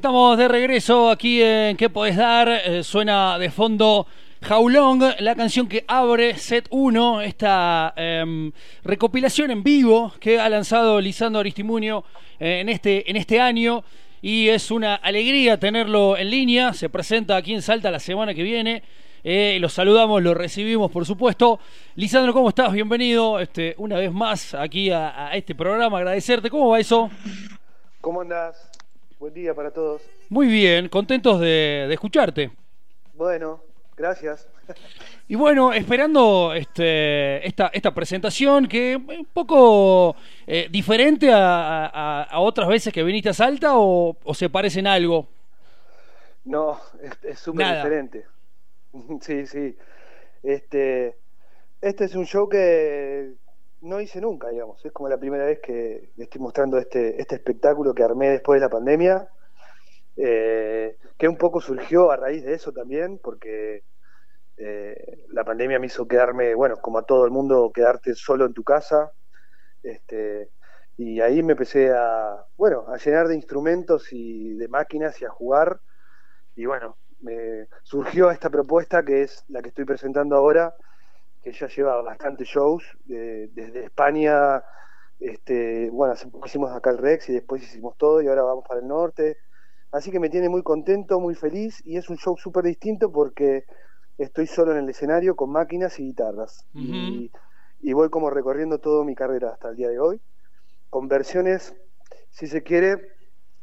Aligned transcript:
Estamos 0.00 0.38
de 0.38 0.48
regreso 0.48 1.10
aquí 1.10 1.42
en 1.42 1.76
¿Qué 1.76 1.90
podés 1.90 2.16
dar? 2.16 2.48
Eh, 2.48 2.82
suena 2.82 3.38
de 3.38 3.50
fondo 3.50 4.06
Jaulong, 4.40 5.02
la 5.18 5.34
canción 5.34 5.68
que 5.68 5.84
abre 5.86 6.38
Set 6.38 6.66
1, 6.70 7.20
esta 7.20 7.92
em, 7.96 8.50
recopilación 8.82 9.50
en 9.50 9.62
vivo 9.62 10.14
que 10.18 10.40
ha 10.40 10.48
lanzado 10.48 11.02
Lisandro 11.02 11.40
Aristimunio 11.40 12.02
eh, 12.38 12.60
en, 12.60 12.70
este, 12.70 13.10
en 13.10 13.18
este 13.18 13.42
año. 13.42 13.84
Y 14.22 14.48
es 14.48 14.70
una 14.70 14.94
alegría 14.94 15.60
tenerlo 15.60 16.16
en 16.16 16.30
línea. 16.30 16.72
Se 16.72 16.88
presenta 16.88 17.36
aquí 17.36 17.52
en 17.52 17.60
Salta 17.60 17.90
la 17.90 18.00
semana 18.00 18.32
que 18.32 18.42
viene. 18.42 18.82
Eh, 19.22 19.58
los 19.60 19.74
saludamos, 19.74 20.22
los 20.22 20.34
recibimos, 20.34 20.90
por 20.90 21.04
supuesto. 21.04 21.60
Lisandro, 21.96 22.32
¿cómo 22.32 22.48
estás? 22.48 22.72
Bienvenido 22.72 23.38
este, 23.38 23.74
una 23.76 23.98
vez 23.98 24.10
más 24.10 24.54
aquí 24.54 24.90
a, 24.90 25.28
a 25.28 25.36
este 25.36 25.54
programa. 25.54 25.98
Agradecerte. 25.98 26.48
¿Cómo 26.48 26.70
va 26.70 26.80
eso? 26.80 27.10
¿Cómo 28.00 28.22
andás? 28.22 28.69
Buen 29.20 29.34
día 29.34 29.52
para 29.52 29.70
todos. 29.70 30.00
Muy 30.30 30.46
bien, 30.46 30.88
contentos 30.88 31.38
de, 31.40 31.86
escucharte. 31.92 32.50
Bueno, 33.12 33.62
gracias. 33.94 34.48
Y 35.28 35.34
bueno, 35.34 35.74
esperando 35.74 36.54
este, 36.54 37.46
esta, 37.46 37.66
esta 37.74 37.92
presentación 37.92 38.66
que 38.66 38.94
es 38.94 38.96
un 38.96 39.26
poco 39.30 40.16
eh, 40.46 40.68
diferente 40.70 41.30
a, 41.30 42.30
otras 42.36 42.66
veces 42.66 42.94
que 42.94 43.02
viniste 43.02 43.28
a 43.28 43.34
Salta 43.34 43.72
o, 43.74 44.16
se 44.32 44.48
parecen 44.48 44.86
algo. 44.86 45.28
No, 46.46 46.80
es 47.22 47.38
súper 47.38 47.76
diferente. 47.76 48.24
sí, 49.20 49.46
sí. 49.46 49.76
Este, 50.42 51.14
este 51.82 52.04
es 52.06 52.14
un 52.14 52.24
show 52.24 52.48
que, 52.48 53.34
no 53.80 54.00
hice 54.00 54.20
nunca, 54.20 54.48
digamos. 54.48 54.84
Es 54.84 54.92
como 54.92 55.08
la 55.08 55.18
primera 55.18 55.46
vez 55.46 55.60
que 55.60 56.10
estoy 56.16 56.40
mostrando 56.40 56.78
este, 56.78 57.20
este 57.20 57.36
espectáculo 57.36 57.94
que 57.94 58.02
armé 58.02 58.30
después 58.30 58.60
de 58.60 58.66
la 58.66 58.70
pandemia, 58.70 59.28
eh, 60.16 60.96
que 61.16 61.28
un 61.28 61.36
poco 61.36 61.60
surgió 61.60 62.10
a 62.10 62.16
raíz 62.16 62.44
de 62.44 62.54
eso 62.54 62.72
también, 62.72 63.18
porque 63.18 63.84
eh, 64.56 65.24
la 65.28 65.44
pandemia 65.44 65.78
me 65.78 65.86
hizo 65.86 66.06
quedarme, 66.06 66.54
bueno, 66.54 66.76
como 66.76 66.98
a 66.98 67.04
todo 67.04 67.24
el 67.24 67.30
mundo, 67.30 67.70
quedarte 67.74 68.14
solo 68.14 68.44
en 68.44 68.52
tu 68.52 68.62
casa. 68.62 69.12
Este, 69.82 70.50
y 70.98 71.20
ahí 71.20 71.42
me 71.42 71.52
empecé 71.52 71.90
a, 71.90 72.44
bueno, 72.56 72.84
a 72.88 72.98
llenar 72.98 73.28
de 73.28 73.34
instrumentos 73.34 74.12
y 74.12 74.54
de 74.54 74.68
máquinas 74.68 75.20
y 75.22 75.24
a 75.24 75.30
jugar. 75.30 75.80
Y 76.54 76.66
bueno, 76.66 76.98
me 77.20 77.68
surgió 77.82 78.30
esta 78.30 78.50
propuesta 78.50 79.02
que 79.02 79.22
es 79.22 79.44
la 79.48 79.62
que 79.62 79.68
estoy 79.68 79.86
presentando 79.86 80.36
ahora, 80.36 80.74
que 81.42 81.52
ya 81.52 81.68
lleva 81.68 82.02
bastantes 82.02 82.48
shows, 82.48 82.84
desde 83.04 83.84
España, 83.84 84.62
este, 85.18 85.90
bueno, 85.90 86.14
hicimos 86.44 86.72
acá 86.72 86.90
el 86.90 86.98
Rex 86.98 87.28
y 87.28 87.34
después 87.34 87.62
hicimos 87.62 87.96
todo 87.96 88.22
y 88.22 88.28
ahora 88.28 88.42
vamos 88.42 88.64
para 88.66 88.80
el 88.80 88.88
norte. 88.88 89.36
Así 89.92 90.10
que 90.10 90.20
me 90.20 90.30
tiene 90.30 90.48
muy 90.48 90.62
contento, 90.62 91.18
muy 91.20 91.34
feliz 91.34 91.82
y 91.84 91.96
es 91.96 92.08
un 92.10 92.16
show 92.16 92.36
súper 92.36 92.64
distinto 92.64 93.10
porque 93.10 93.64
estoy 94.18 94.46
solo 94.46 94.72
en 94.72 94.78
el 94.78 94.88
escenario 94.88 95.34
con 95.34 95.50
máquinas 95.50 95.98
y 95.98 96.04
guitarras. 96.04 96.66
y, 96.74 97.30
y, 97.80 97.92
voy 97.92 98.10
como 98.10 98.30
recorriendo 98.30 98.78
toda 98.78 99.04
mi 99.04 99.14
carrera 99.14 99.50
hasta 99.50 99.70
el 99.70 99.76
día 99.76 99.88
de 99.88 99.98
hoy, 99.98 100.20
con 100.90 101.08
versiones, 101.08 101.74
si 102.30 102.46
se 102.46 102.62
quiere, 102.62 103.14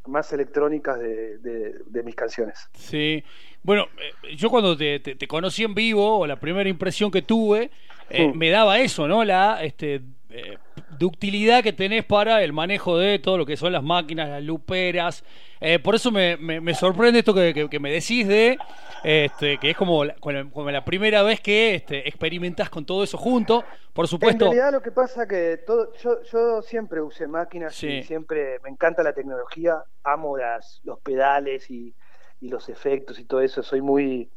más 0.08 0.31
electrónicas 0.34 1.00
de, 1.00 1.38
de, 1.39 2.03
mis 2.03 2.16
canciones. 2.16 2.69
Sí, 2.73 3.23
bueno, 3.68 3.90
eh, 3.98 4.34
yo 4.38 4.50
cuando 4.50 4.78
te, 4.78 4.98
te, 5.02 5.28
conocí 5.28 5.66
en 5.66 5.76
vivo, 5.76 6.20
o 6.20 6.26
la 6.26 6.38
primera 6.38 6.70
impresión 6.70 7.12
que 7.12 7.22
tuve, 7.22 7.70
eh, 8.09 8.32
me 8.34 8.50
daba 8.50 8.80
eso, 8.80 9.09
¿no? 9.09 9.26
La 9.26 9.62
este, 9.62 10.00
eh, 10.30 10.58
ductilidad 10.98 11.62
que 11.62 11.74
tenés 11.74 12.06
para 12.06 12.42
el 12.44 12.54
manejo 12.54 12.98
de 12.98 13.20
todo 13.20 13.38
lo 13.38 13.46
que 13.46 13.58
son 13.58 13.74
las 13.74 13.84
máquinas, 13.84 14.30
las 14.30 14.42
luperas. 14.42 15.22
por 15.84 15.96
eso 15.96 16.12
me, 16.12 16.38
me, 16.38 16.74
sorprende 16.76 17.20
esto 17.20 17.34
que, 17.34 17.68
que, 17.70 17.80
me 17.82 17.92
decís 17.92 18.26
de 18.26 18.58
este, 19.04 19.58
que 19.58 19.72
es 19.72 19.76
como 19.76 20.06
la, 20.06 20.16
como 20.16 20.72
la 20.72 20.86
primera 20.86 21.22
vez 21.24 21.41
que 21.41 21.75
este, 21.75 22.08
experimentás 22.08 22.70
con 22.70 22.86
todo 22.86 23.03
eso 23.03 23.18
junto. 23.18 23.66
Por 23.91 24.08
supuesto. 24.08 24.46
En 24.46 24.52
realidad 24.52 24.72
lo 24.72 24.81
que 24.81 24.91
pasa 24.91 25.28
que 25.28 25.58
todo, 25.68 25.91
yo, 26.02 26.24
yo 26.31 26.62
siempre 26.62 27.02
usé 27.02 27.28
máquinas 27.28 27.84
y 27.84 28.02
siempre 28.03 28.59
me 28.64 28.70
encanta 28.70 29.03
la 29.03 29.12
tecnología, 29.12 29.84
amo 30.06 30.38
las, 30.38 30.80
los 30.86 31.02
pedales 31.02 31.70
y, 31.70 31.94
y 32.40 32.50
los 32.50 32.70
efectos 32.70 33.20
y 33.20 33.25
todo 33.25 33.42
eso, 33.42 33.64
soy 33.64 33.81
muy 33.81 34.31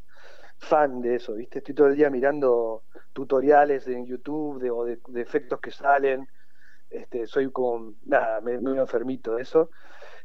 fan 0.59 1.01
de 1.01 1.17
eso, 1.17 1.35
¿viste? 1.35 1.59
Estoy 1.59 1.75
todo 1.75 1.89
el 1.89 1.97
día 1.97 2.11
mirando 2.11 2.85
tutoriales 3.13 3.87
en 3.89 4.07
YouTube 4.07 4.61
de, 4.61 4.71
o 4.71 4.85
de, 4.85 4.99
efectos 5.17 5.61
que 5.61 5.71
salen, 5.71 6.29
este, 6.91 7.27
soy 7.27 7.51
como, 7.51 7.95
nada, 8.05 8.41
me, 8.41 8.59
me 8.59 8.79
enfermito 8.79 9.37
de 9.37 9.43
eso 9.43 9.71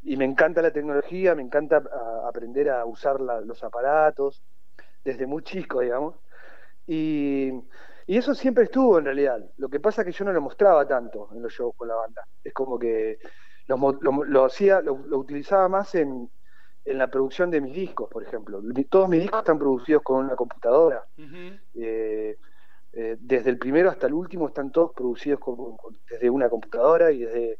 y 0.06 0.18
me 0.18 0.25
encanta 0.25 0.62
la 0.62 0.72
tecnología, 0.72 1.34
me 1.34 1.41
encanta 1.41 1.84
aprender 2.28 2.69
a 2.69 2.85
usar 2.85 3.19
los 3.19 3.64
aparatos 3.64 4.44
desde 5.03 5.25
muy 5.25 5.44
chico, 5.44 5.81
digamos. 5.81 6.16
Y, 6.85 7.52
eso 8.08 8.35
siempre 8.35 8.66
estuvo 8.66 9.00
en 9.00 9.06
realidad. 9.06 9.40
Lo 9.58 9.68
que 9.68 9.80
pasa 9.80 10.02
es 10.02 10.06
que 10.06 10.12
yo 10.12 10.25
no 10.25 10.31
lo 10.31 10.40
mostraba 10.40 10.88
tanto 10.88 11.30
en 11.34 11.41
los 11.41 11.52
shows 11.52 11.74
con 11.75 11.88
la 11.88 11.96
banda. 11.96 12.24
Es 12.44 12.53
como 12.53 12.78
que 12.78 13.18
lo, 13.68 14.46
hacía, 14.46 14.80
lo, 14.81 14.94
utilizaba 15.18 15.68
más 15.68 15.96
en, 15.96 16.30
la 16.85 17.07
producción 17.07 17.50
de 17.50 17.62
mis 17.62 17.73
discos, 17.73 18.09
por 18.09 18.23
ejemplo. 18.23 18.62
Todos 18.90 19.09
mis 19.09 19.22
discos 19.22 19.40
están 19.40 19.59
producidos 19.59 20.03
con 20.03 20.25
una 20.25 20.35
computadora. 20.35 21.03
Eh, 21.73 22.38
eh, 22.94 23.18
desde 23.19 23.50
el 23.50 23.57
primero 23.57 23.90
hasta 23.90 24.07
el 24.07 24.13
último 24.13 24.47
están 24.47 24.72
todos 24.72 24.94
producidos 24.94 25.40
desde 26.09 26.29
una 26.29 26.50
computadora 26.50 27.12
y 27.12 27.19
desde 27.19 27.59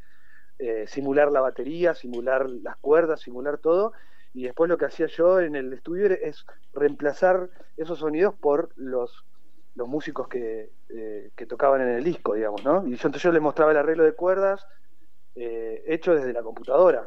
eh, 0.58 0.86
simular 0.88 1.32
la 1.32 1.42
batería, 1.42 1.94
simular 1.96 2.50
las 2.50 2.78
cuerdas, 2.78 3.22
simular 3.22 3.58
todo. 3.58 3.94
Y 4.34 4.44
después 4.44 4.70
lo 4.70 4.78
que 4.78 4.86
hacía 4.86 5.08
yo 5.08 5.40
en 5.40 5.56
el 5.56 5.74
estudio 5.74 6.06
es 6.08 6.46
reemplazar 6.74 7.50
esos 7.78 8.00
sonidos 8.00 8.36
por 8.36 8.70
los, 8.76 9.26
los 9.76 9.88
músicos 9.88 10.28
que, 10.28 10.72
eh, 10.90 11.32
que 11.36 11.46
tocaban 11.46 11.82
en 11.82 11.90
el 11.90 12.04
disco, 12.04 12.34
digamos, 12.34 12.64
¿no? 12.64 12.86
Y 12.86 12.92
yo 12.92 13.08
entonces 13.08 13.24
yo 13.24 13.32
les 13.32 13.42
mostraba 13.42 13.72
el 13.72 13.78
arreglo 13.78 14.04
de 14.04 14.14
cuerdas 14.14 14.66
eh, 15.36 15.84
hecho 15.88 16.16
desde 16.16 16.32
la 16.32 16.42
computadora. 16.42 17.06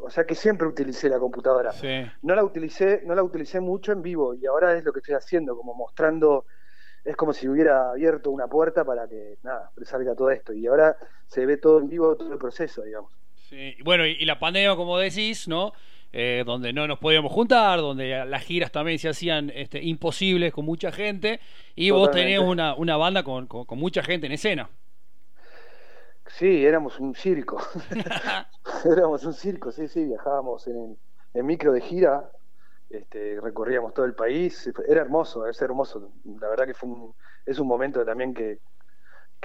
O 0.00 0.10
sea 0.10 0.24
que 0.24 0.34
siempre 0.34 0.66
utilicé 0.66 1.08
la 1.08 1.18
computadora. 1.18 1.72
No 2.22 2.34
la 2.34 2.44
utilicé, 2.44 3.02
no 3.04 3.14
la 3.14 3.22
utilicé 3.22 3.60
mucho 3.60 3.92
en 3.92 4.02
vivo 4.02 4.34
y 4.34 4.46
ahora 4.46 4.76
es 4.76 4.84
lo 4.84 4.92
que 4.92 5.00
estoy 5.00 5.14
haciendo, 5.14 5.56
como 5.56 5.74
mostrando 5.74 6.46
es 7.04 7.16
como 7.16 7.32
si 7.32 7.48
hubiera 7.48 7.90
abierto 7.90 8.30
una 8.30 8.46
puerta 8.46 8.84
para 8.84 9.08
que, 9.08 9.36
nada, 9.42 9.70
salga 9.84 10.14
todo 10.14 10.30
esto. 10.30 10.52
Y 10.52 10.66
ahora 10.66 10.96
se 11.26 11.44
ve 11.46 11.56
todo 11.56 11.80
en 11.80 11.88
vivo, 11.88 12.16
todo 12.16 12.32
el 12.32 12.38
proceso, 12.38 12.82
digamos. 12.82 13.12
Sí, 13.48 13.76
bueno, 13.84 14.06
y, 14.06 14.24
la 14.24 14.38
pandemia, 14.38 14.76
como 14.76 14.98
decís, 14.98 15.48
¿no? 15.48 15.72
Eh, 16.12 16.42
donde 16.46 16.72
no 16.72 16.86
nos 16.86 16.98
podíamos 16.98 17.32
juntar, 17.32 17.80
donde 17.80 18.24
las 18.26 18.42
giras 18.44 18.70
también 18.70 18.98
se 18.98 19.08
hacían 19.08 19.50
este, 19.54 19.82
imposibles 19.82 20.52
con 20.52 20.64
mucha 20.64 20.92
gente, 20.92 21.40
y 21.74 21.90
vos 21.90 22.10
tenés 22.10 22.38
una, 22.38 22.74
una 22.74 22.96
banda 22.96 23.22
con, 23.22 23.46
con, 23.46 23.78
mucha 23.78 24.02
gente 24.02 24.26
en 24.26 24.32
escena. 24.32 24.68
Sí, 26.26 26.64
éramos 26.64 27.00
un 27.00 27.14
circo. 27.14 27.62
éramos 28.90 29.24
un 29.24 29.34
circo, 29.34 29.72
sí, 29.72 29.88
sí, 29.88 30.04
viajábamos 30.04 30.66
en, 30.66 30.98
en 31.34 31.46
micro 31.46 31.72
de 31.72 31.80
gira 31.80 32.30
este, 32.92 33.40
recorríamos 33.40 33.94
todo 33.94 34.04
el 34.04 34.14
país, 34.14 34.70
era 34.86 35.00
hermoso, 35.00 35.46
es 35.46 35.60
hermoso, 35.62 36.12
la 36.38 36.48
verdad 36.48 36.66
que 36.66 36.74
fue 36.74 36.90
es 37.46 37.58
un 37.58 37.66
momento 37.66 38.04
también 38.04 38.34
que, 38.34 38.60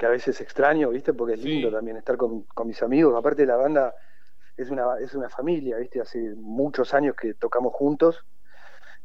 a 0.05 0.09
veces 0.09 0.41
extraño, 0.41 0.89
¿viste? 0.89 1.13
Porque 1.13 1.35
es 1.35 1.43
lindo 1.43 1.71
también 1.71 1.95
estar 1.97 2.17
con, 2.17 2.45
mis 2.65 2.83
amigos, 2.83 3.15
aparte 3.17 3.45
la 3.45 3.55
banda 3.55 3.95
es 4.57 4.69
una, 4.69 4.99
es 4.99 5.15
una 5.15 5.29
familia, 5.29 5.77
¿viste? 5.77 6.01
Hace 6.01 6.19
muchos 6.35 6.93
años 6.93 7.15
que 7.15 7.35
tocamos 7.35 7.73
juntos, 7.73 8.25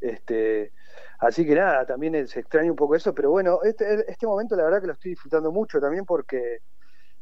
este, 0.01 0.73
así 1.21 1.47
que 1.47 1.55
nada, 1.55 1.87
también 1.87 2.27
se 2.27 2.41
extraña 2.41 2.71
un 2.71 2.77
poco 2.77 2.97
eso, 2.97 3.15
pero 3.15 3.31
bueno, 3.31 3.61
este, 3.63 4.11
este 4.11 4.27
momento 4.27 4.57
la 4.57 4.65
verdad 4.65 4.81
que 4.81 4.89
lo 4.89 4.95
estoy 4.95 5.13
disfrutando 5.13 5.53
mucho 5.53 5.81
también 5.81 6.05
porque 6.05 6.59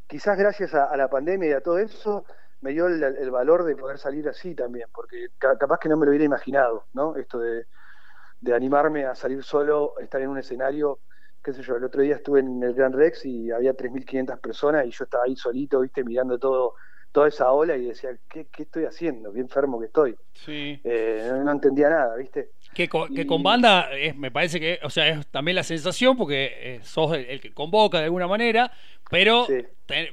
quizás 0.07 0.39
gracias 0.39 0.73
a 0.73 0.97
la 0.97 1.07
pandemia 1.07 1.49
y 1.49 1.53
a 1.53 1.61
todo 1.61 1.77
eso, 1.77 2.25
me 2.61 2.71
dio 2.71 2.87
el, 2.87 3.31
valor 3.31 3.63
de 3.63 3.75
poder 3.75 3.97
salir 3.97 4.27
así 4.29 4.55
también, 4.55 4.87
porque 4.93 5.29
capaz 5.37 5.79
que 5.79 5.89
no 5.89 5.97
me 5.97 6.05
lo 6.05 6.11
hubiera 6.11 6.25
imaginado, 6.25 6.85
¿no? 6.93 7.15
Esto 7.15 7.39
de, 7.39 7.65
animarme 8.53 9.05
a 9.05 9.15
salir 9.15 9.43
solo, 9.43 9.93
estar 9.99 10.21
en 10.21 10.29
un 10.29 10.37
escenario, 10.37 10.99
qué 11.43 11.53
sé 11.53 11.63
yo, 11.63 11.75
el 11.75 11.83
otro 11.83 12.01
día 12.01 12.15
estuve 12.15 12.39
en 12.39 12.61
el 12.63 12.73
Gran 12.73 12.93
Rex 12.93 13.25
y 13.25 13.51
había 13.51 13.75
3.500 13.75 14.39
personas 14.39 14.85
y 14.85 14.91
yo 14.91 15.03
estaba 15.03 15.23
ahí 15.25 15.35
solito, 15.35 15.79
viste, 15.79 16.03
mirando 16.03 16.37
todo 16.39 16.75
toda 17.11 17.27
esa 17.27 17.51
ola 17.51 17.75
y 17.75 17.87
decía, 17.87 18.09
¿qué, 18.29 18.47
qué 18.51 18.63
estoy 18.63 18.85
haciendo? 18.85 19.33
Qué 19.33 19.39
enfermo 19.39 19.79
que 19.79 19.87
estoy. 19.87 20.15
Sí. 20.33 20.79
Eh, 20.83 21.29
no, 21.43 21.51
entendía 21.51 21.89
nada, 21.89 22.15
¿viste? 22.15 22.51
Que 22.73 22.87
con, 22.87 23.13
que 23.13 23.27
con 23.27 23.43
banda 23.43 23.89
me 24.15 24.31
parece 24.31 24.59
que, 24.59 24.79
o 24.83 24.89
sea, 24.89 25.07
es 25.09 25.27
también 25.27 25.55
la 25.55 25.63
sensación 25.63 26.15
porque 26.15 26.53
eh, 26.57 26.79
sos 26.83 27.13
el, 27.17 27.41
que 27.41 27.53
convoca 27.53 27.99
de 27.99 28.05
alguna 28.05 28.27
manera, 28.27 28.71
pero 29.11 29.45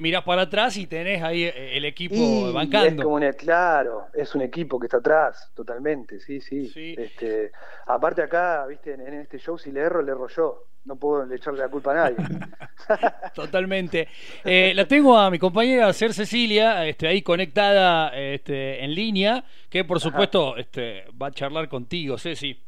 mirás 0.01 0.25
para 0.25 0.43
atrás 0.43 0.77
y 0.77 0.87
tenés 0.87 1.23
ahí 1.23 1.45
eh, 1.45 1.77
el 1.77 1.85
equipo 1.85 2.53
bancando. 2.53 3.03
Es 3.03 3.07
como 3.07 3.21
claro, 3.37 4.09
es 4.13 4.35
un 4.35 4.43
equipo 4.43 4.79
que 4.79 4.87
está 4.87 4.99
atrás, 4.99 5.51
totalmente, 5.55 6.19
sí, 6.19 6.41
sí. 6.41 6.95
Este, 6.99 7.53
aparte 7.87 8.23
acá, 8.23 8.67
viste, 8.67 8.95
en, 8.95 9.15
este 9.15 9.39
show 9.39 9.57
si 9.57 9.71
le 9.71 9.81
erro, 9.81 10.03
le 10.03 10.11
erro 10.11 10.27
yo. 10.29 10.65
no 10.85 10.97
puedo 10.97 11.33
echarle 11.33 11.61
la 11.61 11.69
culpa 11.69 11.93
a 11.93 11.95
nadie. 11.95 12.17
Totalmente. 13.35 14.09
Eh, 14.45 14.73
la 14.75 14.87
tengo 14.87 15.17
a 15.17 15.31
mi 15.31 15.39
compañera 15.39 15.93
Ser 15.93 16.13
Cecilia, 16.13 16.85
este, 16.85 17.07
ahí 17.07 17.23
conectada 17.23 18.09
este, 18.19 18.83
en 18.85 18.95
línea, 18.95 19.45
que 19.69 19.85
por 19.85 20.01
supuesto 20.01 20.57
este, 20.57 21.05
va 21.21 21.29
a 21.29 21.31
charlar 21.31 21.69
contigo, 21.69 22.19
Ceci. 22.19 22.68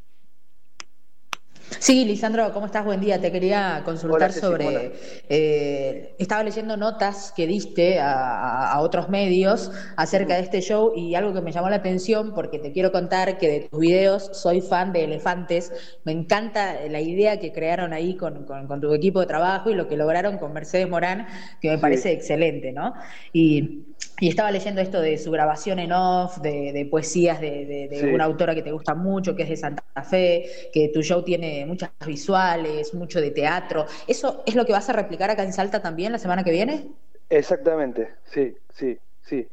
Sí, 1.79 2.05
Lisandro, 2.05 2.53
¿cómo 2.53 2.65
estás? 2.65 2.85
Buen 2.85 2.99
día. 2.99 3.19
Te 3.19 3.31
quería 3.31 3.81
consultar 3.85 4.31
sobre... 4.33 4.91
Eh, 5.29 6.15
estaba 6.19 6.43
leyendo 6.43 6.77
notas 6.77 7.33
que 7.35 7.47
diste 7.47 7.99
a, 7.99 8.77
otros 8.81 9.09
medios 9.09 9.71
acerca 9.95 10.35
de 10.35 10.41
este 10.41 10.61
show 10.61 10.93
y 10.95 11.15
algo 11.15 11.33
que 11.33 11.41
me 11.41 11.51
llamó 11.51 11.69
la 11.69 11.77
atención 11.77 12.33
porque 12.33 12.59
te 12.59 12.71
quiero 12.71 12.91
contar 12.91 13.37
que 13.37 13.47
de 13.47 13.59
tus 13.61 13.79
videos 13.79 14.29
soy 14.33 14.61
fan 14.61 14.91
de 14.91 15.05
elefantes. 15.05 15.71
Me 16.03 16.11
encanta 16.11 16.75
la 16.89 16.99
idea 16.99 17.39
que 17.39 17.51
crearon 17.51 17.93
ahí 17.93 18.15
con, 18.15 18.45
tu 18.45 18.93
equipo 18.93 19.19
de 19.19 19.27
trabajo 19.27 19.69
y 19.69 19.75
lo 19.75 19.87
que 19.87 19.97
lograron 19.97 20.37
con 20.37 20.53
Mercedes 20.53 20.89
Morán, 20.89 21.27
que 21.61 21.69
me 21.69 21.77
parece 21.77 22.11
excelente, 22.11 22.71
¿no? 22.71 22.93
Y 23.33 23.85
y 24.21 24.27
estaba 24.27 24.51
leyendo 24.51 24.81
esto 24.81 25.01
de 25.01 25.17
su 25.17 25.31
grabación 25.31 25.79
en 25.79 25.91
off, 25.91 26.37
de, 26.41 26.87
poesías 26.91 27.41
de, 27.41 28.11
una 28.13 28.25
autora 28.25 28.53
que 28.53 28.61
te 28.61 28.71
gusta 28.71 28.93
mucho, 28.93 29.35
que 29.35 29.43
es 29.43 29.49
de 29.49 29.57
Santa 29.57 29.83
Fe, 30.03 30.45
que 30.71 30.89
tu 30.89 31.01
show 31.01 31.23
tiene 31.23 31.60
muchas 31.65 31.91
visuales, 32.05 32.93
mucho 32.93 33.21
de 33.21 33.31
teatro. 33.31 33.85
¿Eso 34.07 34.43
es 34.45 34.55
lo 34.55 34.65
que 34.65 34.73
vas 34.73 34.89
a 34.89 34.93
replicar 34.93 35.29
acá 35.29 35.43
en 35.43 35.53
Salta 35.53 35.81
también 35.81 36.11
la 36.11 36.19
semana 36.19 36.43
que 36.43 36.51
viene? 36.51 36.91
Exactamente, 37.29 38.15
sí, 38.25 38.55
sí, 38.73 38.99
sí. 39.21 39.47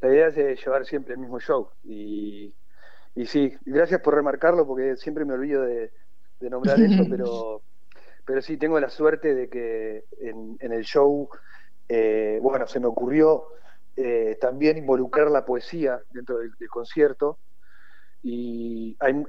La 0.00 0.08
idea 0.08 0.28
es 0.28 0.64
llevar 0.64 0.84
siempre 0.84 1.14
el 1.14 1.20
mismo 1.20 1.40
show. 1.40 1.70
Y, 1.82 2.54
y 3.14 3.26
sí, 3.26 3.56
gracias 3.64 4.00
por 4.00 4.14
remarcarlo 4.14 4.66
porque 4.66 4.96
siempre 4.96 5.24
me 5.24 5.34
olvido 5.34 5.62
de, 5.62 5.92
nombrar 6.40 6.80
eso, 6.80 7.04
pero, 7.10 7.62
pero 8.26 8.42
sí, 8.42 8.56
tengo 8.56 8.78
la 8.80 8.90
suerte 8.90 9.34
de 9.34 9.48
que 9.48 10.04
en, 10.20 10.58
el 10.60 10.84
show, 10.84 11.28
eh, 11.88 12.38
bueno, 12.42 12.66
se 12.66 12.80
me 12.80 12.86
ocurrió 12.86 13.46
eh, 13.96 14.36
también 14.40 14.76
involucrar 14.76 15.30
la 15.30 15.44
poesía 15.44 16.00
dentro 16.10 16.38
del, 16.38 16.52
concierto. 16.68 17.38
Y 18.26 18.96
hay, 19.00 19.22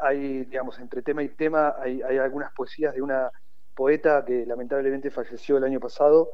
hay, 0.00 0.44
digamos, 0.46 0.78
entre 0.78 1.02
tema 1.02 1.22
y 1.22 1.28
tema, 1.28 1.74
hay, 1.78 2.00
algunas 2.00 2.50
poesías 2.54 2.94
de 2.94 3.02
una 3.02 3.30
poeta 3.74 4.24
que 4.24 4.46
lamentablemente 4.46 5.10
falleció 5.10 5.58
el 5.58 5.64
año 5.64 5.78
pasado, 5.78 6.30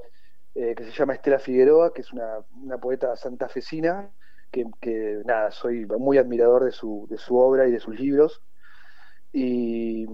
eh, 0.54 0.76
que 0.76 0.84
se 0.84 0.92
llama 0.92 1.14
Estela 1.14 1.40
Figueroa, 1.40 1.92
que 1.92 2.02
es 2.02 2.12
una, 2.12 2.38
poeta 2.80 3.16
santafesina, 3.16 4.12
que, 4.52 4.64
que, 4.80 5.22
nada, 5.24 5.50
soy 5.50 5.86
muy 5.86 6.16
admirador 6.16 6.64
de 6.64 6.70
su, 6.70 7.08
de 7.10 7.18
su 7.18 7.36
obra 7.36 7.66
y 7.66 7.72
de 7.72 7.80
sus 7.80 7.98
libros. 7.98 8.40
Y, 9.32 10.06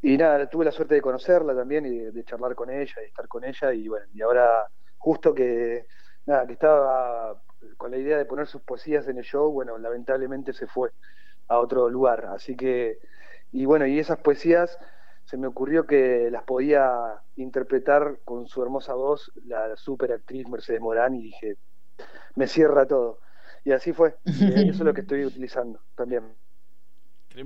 y 0.00 0.16
nada, 0.16 0.48
tuve 0.48 0.64
la 0.64 0.72
suerte 0.72 0.94
de 0.94 1.02
conocerla 1.02 1.54
también 1.54 1.84
y 1.84 1.90
de, 1.90 2.10
de 2.10 2.24
charlar 2.24 2.54
con 2.54 2.70
ella, 2.70 3.02
y 3.02 3.08
estar 3.08 3.28
con 3.28 3.44
ella, 3.44 3.74
y 3.74 3.86
bueno, 3.86 4.06
y 4.14 4.22
ahora 4.22 4.66
justo 4.96 5.34
que 5.34 5.84
nada, 6.24 6.46
que 6.46 6.54
estaba 6.54 7.38
con 7.76 7.90
la 7.90 7.98
idea 7.98 8.18
de 8.18 8.24
poner 8.24 8.46
sus 8.46 8.62
poesías 8.62 9.08
en 9.08 9.18
el 9.18 9.24
show, 9.24 9.50
bueno, 9.50 9.78
lamentablemente 9.78 10.52
se 10.52 10.66
fue 10.66 10.90
a 11.48 11.58
otro 11.58 11.88
lugar. 11.88 12.26
Así 12.26 12.56
que, 12.56 12.98
y 13.52 13.64
bueno, 13.64 13.86
y 13.86 13.98
esas 13.98 14.18
poesías 14.18 14.78
se 15.24 15.36
me 15.36 15.46
ocurrió 15.46 15.86
que 15.86 16.30
las 16.30 16.44
podía 16.44 17.20
interpretar 17.36 18.20
con 18.24 18.46
su 18.46 18.62
hermosa 18.62 18.94
voz 18.94 19.32
la 19.46 19.76
super 19.76 20.12
actriz 20.12 20.48
Mercedes 20.48 20.80
Morán 20.80 21.14
y 21.14 21.22
dije, 21.22 21.56
me 22.36 22.46
cierra 22.46 22.86
todo. 22.86 23.20
Y 23.64 23.72
así 23.72 23.92
fue. 23.92 24.16
eso 24.24 24.70
es 24.70 24.80
lo 24.80 24.94
que 24.94 25.00
estoy 25.00 25.24
utilizando 25.24 25.80
también. 25.96 26.22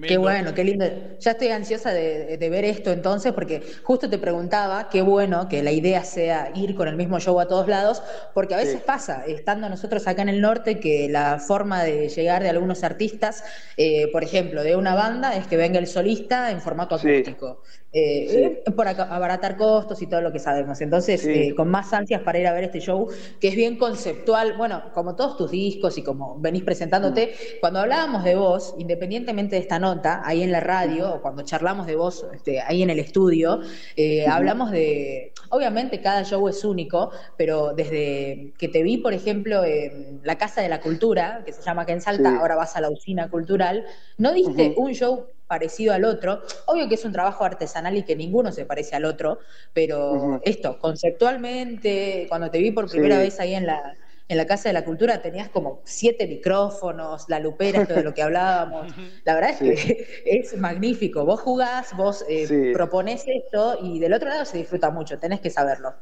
Qué 0.07 0.19
bueno, 0.19 0.55
qué 0.55 0.63
lindo. 0.63 0.85
Ya 1.19 1.33
estoy 1.33 1.49
ansiosa 1.49 1.93
de, 1.93 2.37
ver 2.49 2.65
esto 2.65 2.93
entonces, 2.93 3.33
porque 3.33 3.61
justo 3.83 4.09
te 4.09 4.19
preguntaba, 4.19 4.89
qué 4.89 5.03
bueno 5.03 5.49
que 5.49 5.65
la 5.65 5.73
idea 5.73 6.05
sea 6.05 6.53
ir 6.55 6.77
con 6.77 6.87
el 6.87 6.95
mismo 6.95 7.19
show 7.19 7.41
a 7.41 7.49
todos 7.49 7.67
lados, 7.67 8.01
porque 8.33 8.55
a 8.55 8.59
veces 8.59 8.81
pasa, 8.83 9.25
estando 9.27 9.69
nosotros 9.69 10.07
acá 10.07 10.23
en 10.23 10.29
el 10.29 10.41
norte, 10.41 10.79
que 10.79 11.09
la 11.09 11.41
forma 11.41 11.83
de 11.83 12.09
llegar 12.09 12.45
de 12.45 12.51
algunos 12.51 12.85
artistas, 12.85 13.43
eh, 13.77 14.07
por 14.13 14.23
ejemplo, 14.23 14.63
de 14.63 14.77
una 14.77 14.95
banda, 14.95 15.35
es 15.35 15.49
que 15.49 15.57
venga 15.57 15.81
el 15.81 15.89
solista 15.89 16.53
en 16.53 16.61
formato 16.61 16.95
acústico. 16.95 17.63
Eh, 17.93 18.63
por 18.77 18.87
abaratar 18.87 19.57
costos 19.57 20.01
y 20.01 20.07
todo 20.07 20.21
lo 20.21 20.31
que 20.31 20.39
sabemos. 20.39 20.81
Entonces, 20.81 21.27
eh, 21.27 21.55
con 21.57 21.69
más 21.69 21.93
ansias 21.93 22.23
para 22.23 22.39
ir 22.39 22.47
a 22.47 22.53
ver 22.53 22.63
este 22.63 22.79
show, 22.79 23.09
que 23.41 23.49
es 23.49 23.57
bien 23.57 23.79
conceptual, 23.79 24.57
bueno, 24.57 24.93
como 24.95 25.17
todos 25.17 25.37
tus 25.37 25.51
discos 25.51 25.99
y 25.99 26.03
como 26.05 26.39
venís 26.39 26.63
presentándote, 26.63 27.27
mm. 27.27 27.61
cuando 27.61 27.81
hablábamos 27.81 28.23
de 28.23 28.37
vos, 28.37 28.77
independientemente 28.79 29.57
de 29.57 29.63
esta 29.63 29.81
nota, 29.81 30.23
ahí 30.25 30.45
en 30.45 30.53
la 30.53 30.61
radio, 30.61 31.15
o 31.15 31.21
cuando 31.21 31.43
charlamos 31.43 31.89
de 31.89 31.97
vos 31.97 32.25
este, 32.33 32.61
ahí 32.61 32.85
en 32.85 32.91
el 32.91 33.01
estudio, 33.01 33.61
eh, 33.97 34.25
hablamos 34.25 34.71
de, 34.71 35.33
obviamente 35.49 36.01
cada 36.01 36.23
show 36.23 36.47
es 36.47 36.65
único, 36.65 37.11
pero 37.37 37.75
desde 37.75 38.53
que 38.57 38.69
te 38.69 38.85
vi, 38.85 38.99
por 38.99 39.15
ejemplo, 39.15 39.65
en 39.65 40.21
la 40.23 40.39
Casa 40.39 40.63
de 40.63 40.69
la 40.69 40.81
Cultura, 40.81 41.43
que 41.45 41.53
se 41.53 41.63
llama 41.63 41.83
acá 41.83 41.93
en 41.93 42.01
Salta, 42.01 42.39
ahora 42.39 42.55
vas 42.55 42.77
a 42.77 42.81
la 42.81 42.89
usina 42.89 43.29
cultural, 43.31 43.85
no 44.17 44.33
diste 44.33 44.75
un 44.77 44.93
show 44.93 45.27
parecido 45.51 45.93
al 45.93 46.05
otro. 46.05 46.43
Obvio 46.67 46.89
que 46.89 46.95
es 46.95 47.05
un 47.05 47.11
trabajo 47.13 47.43
artesanal 47.45 47.97
y 47.97 48.05
que 48.05 48.15
ninguno 48.15 48.53
se 48.53 48.65
parece 48.65 48.95
al 48.95 49.05
otro, 49.05 49.41
pero 49.73 50.41
esto, 50.45 50.79
conceptualmente, 50.79 52.27
cuando 52.29 52.53
te 52.53 52.59
vi 52.59 52.71
por 52.71 52.89
primera 52.89 53.19
vez 53.19 53.41
ahí 53.41 53.55
en 53.55 53.67
la, 53.67 53.97
en 54.29 54.37
la 54.37 54.47
Casa 54.47 54.69
de 54.69 54.75
la 54.75 54.85
Cultura 54.85 55.21
tenías 55.21 55.49
como 55.49 55.81
siete 55.83 56.29
micrófonos, 56.29 57.29
la 57.29 57.41
lupera, 57.41 57.83
esto 57.83 57.95
de 57.95 58.05
lo 58.05 58.15
que 58.15 58.23
hablábamos. 58.23 58.95
La 59.25 59.35
verdad 59.35 59.51
es 59.51 59.59
que 59.59 60.23
es 60.25 60.57
magnífico. 60.57 61.25
Vos 61.25 61.41
jugás, 61.41 61.97
vos 61.97 62.25
eh, 62.29 62.71
propones 62.73 63.25
esto 63.27 63.77
y 63.83 63.99
del 63.99 64.13
otro 64.13 64.29
lado 64.29 64.45
se 64.45 64.59
disfruta 64.59 64.91
mucho, 64.91 65.19
tenés 65.19 65.41
que 65.41 65.51
saberlo. 65.51 65.95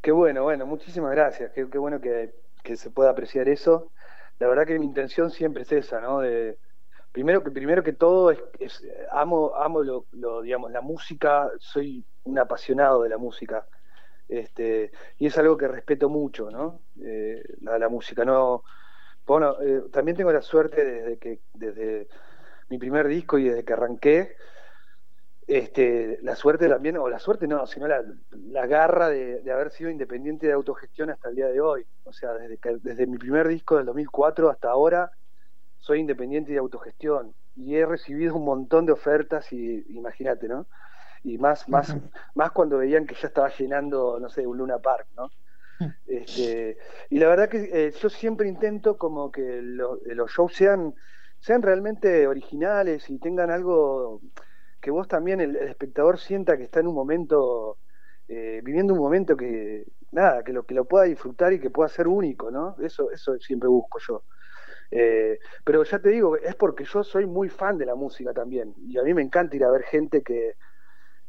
Qué 0.00 0.10
bueno, 0.10 0.42
bueno, 0.42 0.64
muchísimas 0.64 1.10
gracias. 1.10 1.52
Qué, 1.52 1.64
bueno 1.64 2.00
que, 2.00 2.32
se 2.76 2.90
pueda 2.90 3.10
apreciar 3.10 3.46
eso. 3.50 3.92
La 4.38 4.48
verdad 4.48 4.66
que 4.66 4.78
mi 4.78 4.86
intención 4.86 5.30
siempre 5.30 5.64
es 5.64 5.72
esa, 5.72 6.00
¿no? 6.00 6.20
De, 6.20 6.56
primero 7.14 7.44
que 7.44 7.52
primero 7.52 7.84
que 7.84 7.92
todo 7.92 8.32
es, 8.32 8.82
amo 9.12 9.54
amo 9.54 9.84
lo, 9.84 10.42
digamos 10.42 10.72
la 10.72 10.80
música 10.80 11.48
soy 11.60 12.04
un 12.24 12.40
apasionado 12.40 13.04
de 13.04 13.08
la 13.08 13.18
música 13.18 13.68
este 14.28 14.90
y 15.18 15.26
es 15.26 15.38
algo 15.38 15.56
que 15.56 15.68
respeto 15.68 16.08
mucho 16.08 16.50
no 16.50 16.80
eh, 17.00 17.40
la, 17.60 17.88
música 17.88 18.24
no 18.24 18.64
bueno 19.24 19.54
eh, 19.62 19.84
también 19.92 20.16
tengo 20.16 20.32
la 20.32 20.42
suerte 20.42 20.84
desde 20.84 21.18
que 21.18 21.38
desde 21.52 22.08
mi 22.68 22.78
primer 22.78 23.06
disco 23.06 23.38
y 23.38 23.44
desde 23.44 23.64
que 23.64 23.72
arranqué 23.72 24.36
este 25.46 26.18
la 26.22 26.34
suerte 26.34 26.68
también 26.68 26.96
o 26.96 27.08
la 27.08 27.20
suerte 27.20 27.46
no 27.46 27.64
sino 27.68 27.86
la, 27.86 28.02
la 28.32 28.66
garra 28.66 29.08
de, 29.08 29.40
haber 29.52 29.70
sido 29.70 29.88
independiente 29.88 30.48
de 30.48 30.52
autogestión 30.52 31.10
hasta 31.10 31.28
el 31.28 31.36
día 31.36 31.46
de 31.46 31.60
hoy. 31.60 31.86
O 32.04 32.12
sea 32.12 32.32
desde 32.32 32.58
desde 32.82 33.06
mi 33.06 33.18
primer 33.18 33.46
disco 33.46 33.76
del 33.76 33.86
2004 33.86 34.50
hasta 34.50 34.70
ahora 34.70 35.12
soy 35.84 36.00
independiente 36.00 36.50
de 36.50 36.58
autogestión 36.58 37.34
y 37.54 37.76
he 37.76 37.84
recibido 37.84 38.36
un 38.36 38.46
montón 38.46 38.86
de 38.86 38.92
ofertas 38.92 39.52
y 39.52 39.84
imagínate, 39.90 40.48
¿no? 40.48 40.66
Y 41.22 41.36
más, 41.36 41.68
más, 41.68 41.94
más 42.34 42.52
cuando 42.52 42.78
veían 42.78 43.06
que 43.06 43.14
ya 43.14 43.28
estaba 43.28 43.50
llenando, 43.50 44.18
no 44.18 44.30
sé, 44.30 44.46
un 44.46 44.56
Luna 44.56 44.78
Park, 44.78 45.08
¿no? 45.14 45.30
Este, 46.06 46.78
y 47.10 47.18
la 47.18 47.28
verdad 47.28 47.50
que 47.50 47.68
eh, 47.70 47.90
yo 48.00 48.08
siempre 48.08 48.48
intento 48.48 48.96
como 48.96 49.30
que 49.30 49.60
los 49.60 50.30
shows 50.30 50.54
sean, 50.54 50.94
sean 51.38 51.60
realmente 51.60 52.26
originales 52.26 53.10
y 53.10 53.18
tengan 53.18 53.50
algo 53.50 54.22
que 54.80 54.90
vos 54.90 55.06
también, 55.06 55.42
el, 55.42 55.56
espectador, 55.56 56.18
sienta 56.18 56.56
que 56.56 56.64
está 56.64 56.80
en 56.80 56.86
un 56.86 56.94
momento, 56.94 57.76
eh, 58.26 58.62
viviendo 58.64 58.94
un 58.94 59.00
momento 59.00 59.36
que, 59.36 59.84
nada, 60.12 60.42
que 60.44 60.54
lo, 60.54 60.62
que 60.62 60.74
lo 60.74 60.86
pueda 60.86 61.04
disfrutar 61.04 61.52
y 61.52 61.60
que 61.60 61.68
pueda 61.68 61.90
ser 61.90 62.08
único, 62.08 62.50
¿no? 62.50 62.76
Eso, 62.80 63.10
eso 63.10 63.38
siempre 63.38 63.68
busco 63.68 63.98
yo. 63.98 64.22
Eh, 64.90 65.38
pero 65.64 65.82
ya 65.84 65.98
te 65.98 66.10
digo, 66.10 66.36
es 66.36 66.54
porque 66.54 66.84
yo 66.84 67.02
soy 67.02 67.26
muy 67.26 67.48
fan 67.48 67.78
de 67.78 67.86
la 67.86 67.94
música 67.94 68.32
también. 68.32 68.74
Y 68.86 68.98
a 68.98 69.02
mí 69.02 69.14
me 69.14 69.22
encanta 69.22 69.56
ir 69.56 69.64
a 69.64 69.70
ver 69.70 69.82
gente 69.82 70.22
que, 70.22 70.54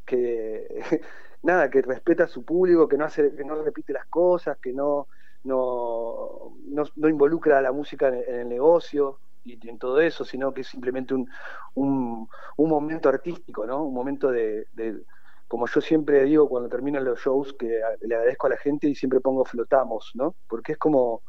que 0.05 0.67
nada, 1.43 1.69
que 1.69 1.81
respeta 1.81 2.25
a 2.25 2.27
su 2.27 2.43
público, 2.43 2.87
que 2.87 2.97
no 2.97 3.05
hace, 3.05 3.33
que 3.35 3.43
no 3.43 3.61
repite 3.61 3.93
las 3.93 4.05
cosas, 4.07 4.57
que 4.59 4.73
no, 4.73 5.07
no, 5.43 6.53
no, 6.95 7.09
involucra 7.09 7.59
a 7.59 7.61
la 7.61 7.71
música 7.71 8.07
en, 8.09 8.23
el 8.27 8.49
negocio 8.49 9.19
y 9.43 9.69
en 9.69 9.77
todo 9.77 10.01
eso, 10.01 10.25
sino 10.25 10.53
que 10.53 10.61
es 10.61 10.67
simplemente 10.67 11.13
un, 11.13 11.29
un, 11.75 12.27
momento 12.57 13.09
artístico, 13.09 13.65
¿no? 13.67 13.83
Un 13.83 13.93
momento 13.93 14.31
de, 14.31 14.67
de, 14.73 15.03
como 15.47 15.67
yo 15.67 15.81
siempre 15.81 16.23
digo 16.23 16.49
cuando 16.49 16.67
terminan 16.67 17.05
los 17.05 17.19
shows, 17.19 17.53
que 17.53 17.79
le 18.01 18.15
agradezco 18.15 18.47
a 18.47 18.51
la 18.51 18.57
gente 18.57 18.87
y 18.87 18.95
siempre 18.95 19.19
pongo 19.19 19.45
flotamos, 19.45 20.11
¿no? 20.15 20.35
Porque 20.47 20.73
es 20.73 20.77
como 20.79 21.21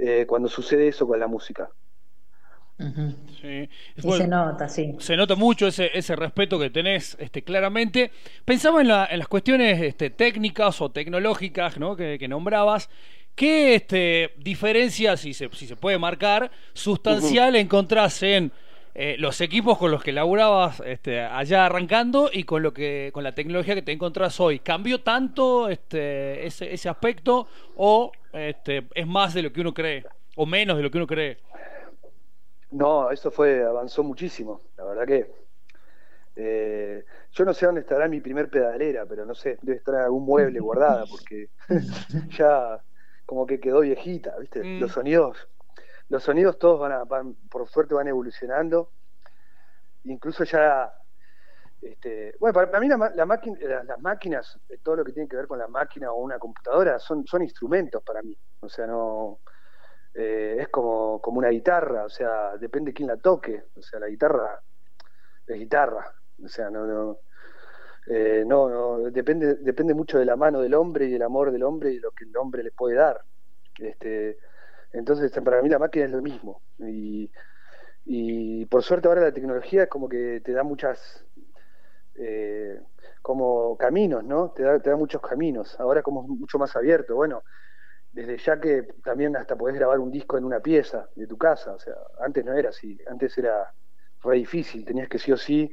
eh, 0.00 0.24
cuando 0.26 0.48
sucede 0.48 0.88
eso 0.88 1.06
con 1.06 1.18
la 1.20 1.26
música. 1.26 1.70
sí. 2.78 3.68
se 3.98 4.26
nota, 4.26 4.68
sí. 4.68 4.96
Se 4.98 5.16
nota 5.16 5.34
mucho 5.34 5.66
ese, 5.66 5.90
ese 5.92 6.16
respeto 6.16 6.58
que 6.58 6.70
tenés 6.70 7.16
este, 7.20 7.42
claramente. 7.42 8.10
Pensaba 8.44 8.80
en, 8.80 8.88
las 8.88 9.28
cuestiones 9.28 9.80
este, 9.82 10.10
técnicas 10.10 10.80
o 10.80 10.90
tecnológicas 10.90 11.78
¿no? 11.78 11.96
que, 11.96 12.26
nombrabas. 12.28 12.88
¿Qué 13.34 13.74
este, 13.74 14.34
diferencia, 14.38 15.16
si 15.16 15.34
se, 15.34 15.48
si 15.52 15.66
se 15.66 15.76
puede 15.76 15.98
marcar, 15.98 16.50
sustancial 16.72 17.56
encontrás 17.56 18.22
en 18.22 18.52
eh, 18.94 19.16
los 19.18 19.40
equipos 19.40 19.78
con 19.78 19.92
los 19.92 20.02
que 20.02 20.12
laburabas 20.12 20.82
este, 20.84 21.20
allá 21.20 21.66
arrancando 21.66 22.28
y 22.32 22.42
con 22.42 22.62
lo 22.62 22.74
que 22.74 23.10
con 23.14 23.22
la 23.22 23.32
tecnología 23.32 23.74
que 23.74 23.82
te 23.82 23.92
encontrás 23.92 24.40
hoy. 24.40 24.58
¿Cambió 24.58 25.00
tanto 25.00 25.68
este, 25.68 26.44
ese, 26.46 26.74
ese 26.74 26.88
aspecto 26.88 27.46
o 27.76 28.10
este, 28.32 28.88
es 28.94 29.06
más 29.06 29.34
de 29.34 29.42
lo 29.42 29.52
que 29.52 29.60
uno 29.60 29.74
cree 29.74 30.04
o 30.36 30.46
menos 30.46 30.76
de 30.76 30.82
lo 30.82 30.90
que 30.90 30.98
uno 30.98 31.06
cree? 31.06 31.38
No, 32.70 33.10
eso 33.10 33.30
fue 33.30 33.64
avanzó 33.64 34.02
muchísimo. 34.02 34.60
La 34.76 34.84
verdad 34.84 35.06
que 35.06 35.30
eh, 36.36 37.04
yo 37.32 37.44
no 37.44 37.52
sé 37.52 37.66
dónde 37.66 37.80
estará 37.80 38.08
mi 38.08 38.20
primer 38.20 38.48
pedalera, 38.48 39.04
pero 39.06 39.26
no 39.26 39.34
sé, 39.34 39.58
debe 39.62 39.78
estar 39.78 39.94
en 39.94 40.02
algún 40.02 40.24
mueble 40.24 40.60
guardada 40.60 41.04
porque 41.06 41.48
ya 42.38 42.80
como 43.26 43.46
que 43.46 43.60
quedó 43.60 43.80
viejita, 43.80 44.36
¿viste? 44.38 44.62
Mm. 44.62 44.80
Los 44.80 44.92
sonidos 44.92 45.48
los 46.10 46.24
sonidos 46.24 46.58
todos 46.58 46.78
van, 46.80 46.92
a, 46.92 47.04
van 47.04 47.34
por 47.48 47.66
suerte 47.68 47.94
van 47.94 48.08
evolucionando. 48.08 48.90
Incluso 50.04 50.44
ya, 50.44 50.92
este, 51.82 52.34
bueno, 52.38 52.52
para, 52.52 52.78
mí 52.78 52.88
la, 52.88 52.96
máquina, 53.26 53.58
las 53.84 54.00
máquinas, 54.00 54.58
todo 54.82 54.96
lo 54.96 55.04
que 55.04 55.12
tiene 55.12 55.28
que 55.28 55.36
ver 55.36 55.46
con 55.46 55.58
la 55.58 55.68
máquina 55.68 56.12
o 56.12 56.16
una 56.16 56.38
computadora, 56.38 56.98
son, 56.98 57.26
son 57.26 57.42
instrumentos 57.42 58.02
para 58.02 58.22
mí. 58.22 58.36
O 58.60 58.68
sea, 58.68 58.86
no 58.86 59.38
eh, 60.14 60.58
es 60.60 60.68
como, 60.68 61.20
como 61.20 61.38
una 61.38 61.48
guitarra, 61.48 62.04
o 62.04 62.10
sea, 62.10 62.56
depende 62.58 62.92
quién 62.92 63.08
la 63.08 63.16
toque. 63.16 63.64
O 63.76 63.82
sea, 63.82 63.98
la 63.98 64.08
guitarra 64.08 64.60
es 65.46 65.58
guitarra. 65.58 66.04
O 66.44 66.48
sea, 66.48 66.68
no, 66.68 66.86
no, 66.86 67.18
eh, 68.08 68.44
no, 68.46 68.68
no, 68.68 69.10
depende, 69.10 69.56
depende 69.56 69.94
mucho 69.94 70.18
de 70.18 70.26
la 70.26 70.36
mano 70.36 70.60
del 70.60 70.74
hombre 70.74 71.06
y 71.06 71.10
del 71.10 71.22
amor 71.22 71.50
del 71.50 71.62
hombre 71.62 71.92
y 71.92 71.94
de 71.96 72.00
lo 72.00 72.10
que 72.12 72.24
el 72.24 72.36
hombre 72.36 72.62
le 72.62 72.72
puede 72.72 72.96
dar. 72.96 73.22
Este, 73.78 74.38
entonces, 74.92 75.32
para 75.42 75.62
mí 75.62 75.70
la 75.70 75.78
máquina 75.78 76.04
es 76.04 76.10
lo 76.10 76.20
mismo. 76.20 76.62
Y, 76.78 77.30
y 78.04 78.66
por 78.66 78.82
suerte 78.82 79.08
ahora 79.08 79.22
la 79.22 79.32
tecnología 79.32 79.84
es 79.84 79.88
como 79.88 80.08
que 80.10 80.40
te 80.44 80.52
da 80.52 80.62
muchas 80.62 81.24
eh, 82.16 82.80
como 83.22 83.76
caminos, 83.76 84.24
¿no? 84.24 84.50
Te 84.50 84.62
da, 84.62 84.78
te 84.80 84.90
da 84.90 84.96
muchos 84.96 85.20
caminos. 85.20 85.78
Ahora 85.80 86.02
como 86.02 86.22
es 86.22 86.28
mucho 86.28 86.58
más 86.58 86.74
abierto. 86.76 87.14
Bueno, 87.14 87.42
desde 88.12 88.38
ya 88.38 88.60
que 88.60 88.82
también 89.04 89.36
hasta 89.36 89.56
podés 89.56 89.76
grabar 89.76 89.98
un 89.98 90.10
disco 90.10 90.36
en 90.38 90.44
una 90.44 90.60
pieza 90.60 91.08
de 91.14 91.26
tu 91.26 91.36
casa. 91.36 91.72
O 91.72 91.78
sea, 91.78 91.94
antes 92.20 92.44
no 92.44 92.52
era 92.52 92.70
así. 92.70 92.98
Antes 93.08 93.36
era 93.38 93.72
re 94.22 94.36
difícil. 94.36 94.84
Tenías 94.84 95.08
que 95.08 95.18
sí 95.18 95.32
o 95.32 95.36
sí 95.36 95.70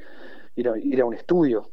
ir 0.56 0.70
a, 0.70 0.78
ir 0.78 1.02
a 1.02 1.06
un 1.06 1.14
estudio. 1.14 1.72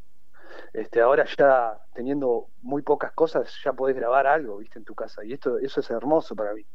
Este, 0.73 1.01
ahora 1.01 1.25
ya 1.39 1.79
teniendo 1.95 2.49
muy 2.63 2.83
pocas 2.83 3.13
cosas 3.13 3.53
ya 3.65 3.73
podés 3.73 3.97
grabar 3.97 4.27
algo, 4.27 4.59
viste, 4.59 4.79
en 4.79 4.85
tu 4.85 4.95
casa. 4.95 5.25
Y 5.25 5.33
esto, 5.33 5.59
eso 5.59 5.81
es 5.81 5.91
hermoso 5.91 6.35
para 6.35 6.55
mí. 6.55 6.67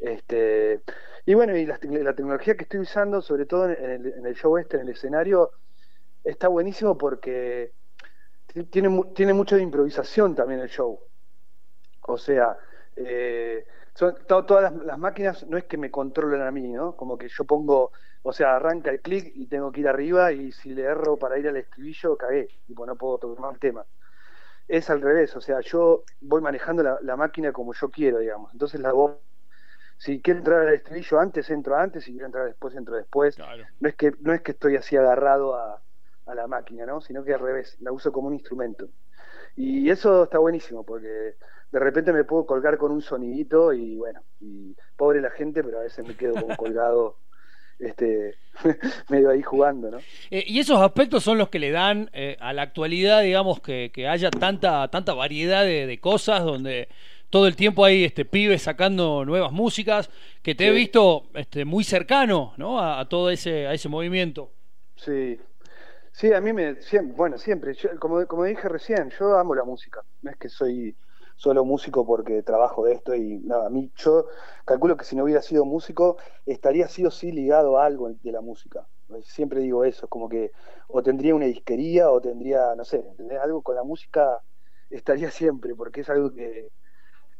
Este, 0.00 0.82
y 1.26 1.34
bueno, 1.34 1.56
y 1.56 1.64
la, 1.64 1.78
tecnología 1.78 2.56
que 2.56 2.64
estoy 2.64 2.80
usando, 2.80 3.22
sobre 3.22 3.46
todo 3.46 3.70
en 3.70 4.26
el, 4.26 4.34
show 4.34 4.56
este, 4.58 4.76
en 4.76 4.82
el 4.82 4.88
escenario, 4.90 5.52
está 6.24 6.48
buenísimo 6.48 6.96
porque 6.96 7.72
tiene, 8.70 9.04
tiene 9.14 9.32
mucho 9.32 9.56
de 9.56 9.62
improvisación 9.62 10.34
también 10.34 10.60
el 10.60 10.68
show. 10.68 10.98
O 12.02 12.18
sea, 12.18 12.56
eh, 12.96 13.66
son, 13.94 14.16
todas 14.26 14.72
las, 14.72 14.98
máquinas 14.98 15.46
no 15.46 15.56
es 15.56 15.64
que 15.64 15.76
me 15.76 15.90
controlen 15.90 16.42
a 16.42 16.50
mí, 16.50 16.68
¿no? 16.68 16.96
Como 16.96 17.16
que 17.16 17.28
yo 17.28 17.44
pongo, 17.44 17.92
o 18.22 18.32
sea, 18.32 18.56
arranca 18.56 18.90
el 18.90 19.00
clic 19.00 19.32
y 19.34 19.46
tengo 19.46 19.70
que 19.70 19.80
ir 19.80 19.88
arriba 19.88 20.32
y 20.32 20.52
si 20.52 20.74
le 20.74 20.82
erro 20.82 21.16
para 21.16 21.38
ir 21.38 21.48
al 21.48 21.56
estribillo, 21.56 22.16
cagué, 22.16 22.48
tipo, 22.66 22.86
no 22.86 22.96
puedo 22.96 23.18
tomar 23.18 23.54
el 23.54 23.60
tema. 23.60 23.84
Es 24.66 24.88
al 24.88 25.02
revés, 25.02 25.34
o 25.36 25.40
sea, 25.40 25.60
yo 25.60 26.04
voy 26.20 26.40
manejando 26.40 26.82
la, 26.82 26.98
la 27.02 27.16
máquina 27.16 27.52
como 27.52 27.74
yo 27.74 27.90
quiero, 27.90 28.18
digamos. 28.18 28.52
Entonces 28.52 28.80
la 28.80 28.92
voz 28.92 29.18
si 30.00 30.22
quiero 30.22 30.38
entrar 30.38 30.60
al 30.60 30.72
estribillo 30.72 31.20
antes, 31.20 31.50
entro 31.50 31.76
antes, 31.76 32.04
si 32.04 32.12
quiero 32.12 32.24
entrar 32.24 32.46
después, 32.46 32.74
entro 32.74 32.96
después. 32.96 33.38
No, 33.38 33.86
es 33.86 33.94
que, 33.96 34.14
no 34.20 34.32
es 34.32 34.40
que 34.40 34.52
estoy 34.52 34.76
así 34.76 34.96
agarrado 34.96 35.54
a, 35.54 35.82
la 36.34 36.46
máquina, 36.46 36.86
¿no? 36.86 37.00
Sino 37.00 37.24
que 37.24 37.34
al 37.34 37.40
revés, 37.40 37.76
la 37.80 37.92
uso 37.92 38.12
como 38.12 38.28
un 38.28 38.34
instrumento. 38.34 38.88
Y 39.56 39.90
eso 39.90 40.24
está 40.24 40.38
buenísimo, 40.38 40.84
porque 40.84 41.34
de 41.72 41.78
repente 41.78 42.12
me 42.12 42.24
puedo 42.24 42.46
colgar 42.46 42.78
con 42.78 42.92
un 42.92 43.02
sonidito 43.02 43.72
y 43.72 43.96
bueno, 43.96 44.20
y 44.40 44.74
pobre 44.96 45.20
la 45.20 45.30
gente, 45.30 45.62
pero 45.62 45.78
a 45.80 45.82
veces 45.82 46.06
me 46.06 46.16
quedo 46.16 46.34
como 46.34 46.56
colgado. 46.56 47.16
este 47.78 48.36
medio 49.08 49.30
ahí 49.30 49.42
jugando, 49.42 49.90
¿no? 49.90 49.98
Eh, 50.30 50.44
y 50.46 50.58
esos 50.58 50.80
aspectos 50.80 51.24
son 51.24 51.38
los 51.38 51.48
que 51.48 51.58
le 51.58 51.70
dan 51.70 52.10
eh, 52.12 52.36
a 52.40 52.52
la 52.52 52.62
actualidad, 52.62 53.22
digamos, 53.22 53.60
que, 53.60 53.90
que 53.92 54.06
haya 54.06 54.30
tanta 54.30 54.88
tanta 54.88 55.14
variedad 55.14 55.62
de, 55.62 55.86
de, 55.86 56.00
cosas 56.00 56.44
donde 56.44 56.88
todo 57.30 57.46
el 57.46 57.56
tiempo 57.56 57.84
hay 57.84 58.04
este 58.04 58.24
pibes 58.24 58.62
sacando 58.62 59.24
nuevas 59.24 59.52
músicas, 59.52 60.10
que 60.42 60.54
te 60.54 60.66
he 60.66 60.72
visto 60.72 61.28
este, 61.34 61.64
muy 61.64 61.84
cercano 61.84 62.52
¿no? 62.56 62.80
a, 62.80 63.08
todo 63.08 63.30
ese, 63.30 63.68
a 63.68 63.72
ese 63.72 63.88
movimiento. 63.88 64.50
Sí, 64.96 65.38
sí, 66.12 66.32
a 66.32 66.40
mí 66.40 66.52
me, 66.52 66.76
bueno, 67.14 67.38
siempre, 67.38 67.74
como, 67.98 68.26
como 68.26 68.44
dije 68.44 68.68
recién, 68.68 69.10
yo 69.10 69.36
amo 69.38 69.54
la 69.54 69.64
música, 69.64 70.02
no 70.22 70.30
es 70.30 70.36
que 70.36 70.48
soy 70.48 70.96
solo 71.36 71.64
músico 71.64 72.04
porque 72.06 72.42
trabajo 72.42 72.84
de 72.84 72.92
esto 72.94 73.14
y 73.14 73.38
nada, 73.40 73.66
a 73.66 73.70
mí 73.70 73.90
yo 73.96 74.26
calculo 74.64 74.96
que 74.96 75.04
si 75.04 75.16
no 75.16 75.24
hubiera 75.24 75.40
sido 75.42 75.64
músico 75.64 76.18
estaría 76.44 76.86
sí 76.88 77.04
o 77.06 77.10
sí 77.10 77.32
ligado 77.32 77.78
a 77.78 77.86
algo 77.86 78.10
de 78.10 78.32
la 78.32 78.40
música. 78.42 78.86
Siempre 79.22 79.60
digo 79.60 79.84
eso, 79.84 80.06
como 80.08 80.28
que 80.28 80.52
o 80.88 81.02
tendría 81.02 81.34
una 81.34 81.46
disquería 81.46 82.10
o 82.10 82.20
tendría, 82.20 82.74
no 82.76 82.84
sé, 82.84 83.02
algo 83.42 83.62
con 83.62 83.74
la 83.74 83.82
música 83.82 84.40
estaría 84.90 85.30
siempre, 85.30 85.74
porque 85.74 86.02
es 86.02 86.10
algo 86.10 86.32
que, 86.32 86.70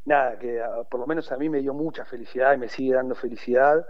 nada, 0.04 0.38
que 0.38 0.60
ah, 0.62 0.84
por 0.90 1.00
lo 1.00 1.06
menos 1.06 1.30
a 1.32 1.36
mí 1.38 1.48
me 1.48 1.60
dio 1.60 1.74
mucha 1.74 2.04
felicidad 2.04 2.54
y 2.54 2.58
me 2.58 2.68
sigue 2.68 2.94
dando 2.94 3.14
felicidad 3.14 3.84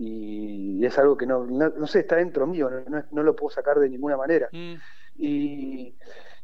y 0.00 0.86
es 0.86 0.96
algo 0.96 1.16
que 1.16 1.26
no, 1.26 1.44
no, 1.44 1.86
sé, 1.88 2.00
está 2.00 2.16
dentro 2.16 2.46
mío, 2.46 2.70
no, 2.70 3.04
no, 3.10 3.22
lo 3.24 3.34
puedo 3.34 3.50
sacar 3.50 3.80
de 3.80 3.90
ninguna 3.90 4.16
manera. 4.16 4.48
Mm. 4.52 4.74
Y, 5.16 5.96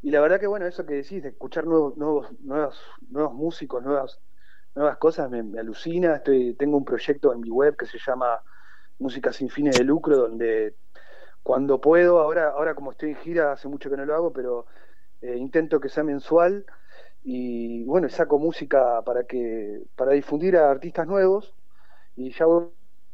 y, 0.02 0.10
la 0.10 0.20
verdad 0.20 0.40
que 0.40 0.48
bueno, 0.48 0.66
eso 0.66 0.84
que 0.84 0.94
decís, 0.94 1.22
de 1.22 1.28
escuchar 1.28 1.64
nuevos, 1.64 1.96
nuevos, 1.96 2.26
nuevos, 2.40 2.82
nuevos 3.10 3.32
músicos, 3.32 3.84
nuevas, 3.84 4.18
nuevas 4.74 4.96
cosas, 4.96 5.30
me, 5.30 5.58
alucina. 5.58 6.16
Estoy, 6.16 6.54
tengo 6.54 6.76
un 6.76 6.84
proyecto 6.84 7.32
en 7.32 7.40
mi 7.42 7.50
web 7.50 7.76
que 7.76 7.86
se 7.86 7.98
llama 8.04 8.42
Música 8.98 9.32
sin 9.32 9.48
fines 9.48 9.78
de 9.78 9.84
lucro, 9.84 10.16
donde 10.16 10.74
cuando 11.44 11.80
puedo, 11.80 12.18
ahora, 12.18 12.48
ahora 12.48 12.74
como 12.74 12.90
estoy 12.90 13.10
en 13.10 13.16
gira, 13.16 13.52
hace 13.52 13.68
mucho 13.68 13.88
que 13.88 13.96
no 13.96 14.04
lo 14.04 14.16
hago, 14.16 14.32
pero 14.32 14.66
eh, 15.22 15.36
intento 15.36 15.78
que 15.78 15.88
sea 15.88 16.02
mensual 16.02 16.66
y 17.22 17.84
bueno, 17.84 18.08
saco 18.08 18.40
música 18.40 19.00
para 19.02 19.24
que 19.24 19.82
para 19.94 20.12
difundir 20.12 20.56
a 20.56 20.70
artistas 20.70 21.06
nuevos 21.06 21.54
y 22.16 22.32
ya 22.32 22.46
voy 22.46 22.66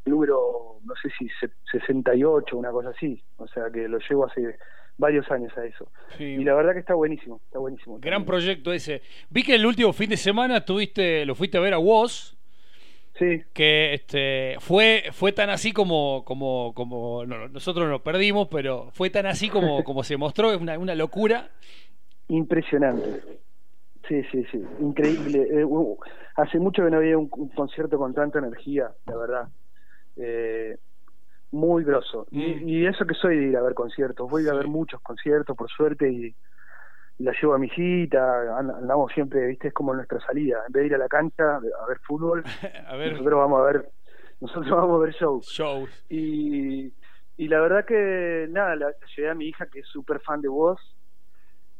número, 0.05 0.79
no 0.85 0.95
sé 1.03 1.11
si 1.19 1.29
68, 1.73 2.57
una 2.57 2.71
cosa 2.71 2.91
así, 2.91 3.23
o 3.37 3.47
sea 3.49 3.65
que 3.73 3.89
lo 3.89 3.99
llevo 3.99 4.27
hace 4.27 4.57
varios 4.97 5.31
años 5.31 5.57
a 5.57 5.65
eso. 5.65 5.91
Y 6.19 6.45
la 6.45 6.55
verdad 6.55 6.75
que 6.75 6.81
está 6.81 6.95
buenísimo, 6.95 7.41
está 7.45 7.59
buenísimo. 7.59 7.99
Gran 8.01 8.25
proyecto 8.25 8.73
ese. 8.73 9.03
Vi 9.31 9.43
que 9.43 9.55
el 9.55 9.67
último 9.67 9.93
fin 9.93 10.11
de 10.11 10.17
semana 10.17 10.65
tuviste, 10.65 11.25
lo 11.25 11.35
fuiste 11.35 11.59
a 11.59 11.61
ver 11.61 11.75
a 11.75 11.79
Woz. 11.79 12.37
Sí. 13.19 13.43
Que 13.53 13.93
este 13.93 14.57
fue 14.61 15.05
fue 15.13 15.33
tan 15.33 15.51
así 15.51 15.73
como 15.73 16.25
como 16.25 16.73
como 16.75 17.27
nosotros 17.27 17.89
nos 17.89 18.01
perdimos, 18.01 18.49
pero 18.49 18.89
fue 18.93 19.11
tan 19.11 19.27
así 19.27 19.49
como 19.49 19.85
como 19.85 20.05
se 20.05 20.17
mostró, 20.17 20.53
es 20.53 20.61
una, 20.61 20.79
una 20.79 20.95
locura. 20.95 21.51
Impresionante. 22.29 23.41
Sí, 24.09 24.23
sí, 24.33 24.45
sí, 24.51 24.65
increíble. 24.81 25.47
Eh, 25.51 25.67
hace 26.37 26.59
mucho 26.59 26.85
que 26.85 26.91
no 26.91 26.97
había 26.97 27.17
un, 27.17 27.29
concierto 27.29 27.99
con 27.99 28.15
tanta 28.15 28.39
energía, 28.39 28.91
la 29.07 29.17
verdad. 29.17 29.49
Eh, 30.17 30.77
muy 31.53 31.85
grosso. 31.85 32.27
Mm. 32.31 32.69
Y, 32.69 32.87
eso 32.87 33.05
que 33.07 33.15
soy 33.15 33.37
de 33.39 33.47
ir 33.49 33.57
a 33.57 33.63
ver 33.63 33.75
conciertos. 33.75 34.29
Voy 34.31 34.49
a 34.49 34.55
ver 34.55 34.69
muchos 34.69 35.01
conciertos, 35.01 35.57
por 35.57 35.69
suerte, 35.71 36.11
y, 36.11 36.35
la 37.19 37.33
llevo 37.33 37.55
a 37.55 37.59
mi 37.59 37.69
cita. 37.71 38.59
Andamos 38.59 39.13
siempre, 39.13 39.47
viste, 39.47 39.69
es 39.69 39.75
como 39.75 39.95
nuestra 39.95 40.21
salida. 40.21 40.63
En 40.67 40.73
vez 40.73 40.83
de 40.83 40.87
ir 40.87 40.95
a 40.95 40.99
la 40.99 41.09
cancha 41.09 41.57
a 41.57 41.87
ver 41.87 41.99
fútbol, 42.03 42.43
nosotros 43.13 43.39
vamos 43.39 43.61
a 43.61 43.65
ver 43.65 43.91
nosotros 44.41 44.71
vamos 44.71 45.01
a 45.01 45.05
ver 45.05 45.15
shows. 45.15 45.47
Shows. 45.47 45.91
Y, 46.09 46.93
y 47.37 47.49
la 47.49 47.61
verdad 47.61 47.85
que, 47.85 48.47
nada, 48.51 48.75
la, 48.75 48.95
llegué 49.15 49.29
a 49.29 49.35
mi 49.35 49.47
hija 49.47 49.67
que 49.67 49.81
es 49.81 49.87
súper 49.87 50.21
fan 50.21 50.41
de 50.41 50.49
vos. 50.49 50.81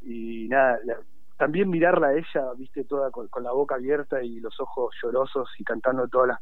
Y 0.01 0.47
nada, 0.47 0.79
la, 0.83 0.97
también 1.37 1.69
mirarla 1.69 2.09
a 2.09 2.13
ella, 2.13 2.53
viste, 2.55 2.83
toda 2.83 3.09
con, 3.09 3.27
la 3.41 3.51
boca 3.51 3.75
abierta 3.75 4.21
y 4.23 4.39
los 4.39 4.59
ojos 4.59 4.95
llorosos 5.01 5.49
y 5.57 5.63
cantando 5.63 6.07
todas 6.07 6.29
las 6.29 6.39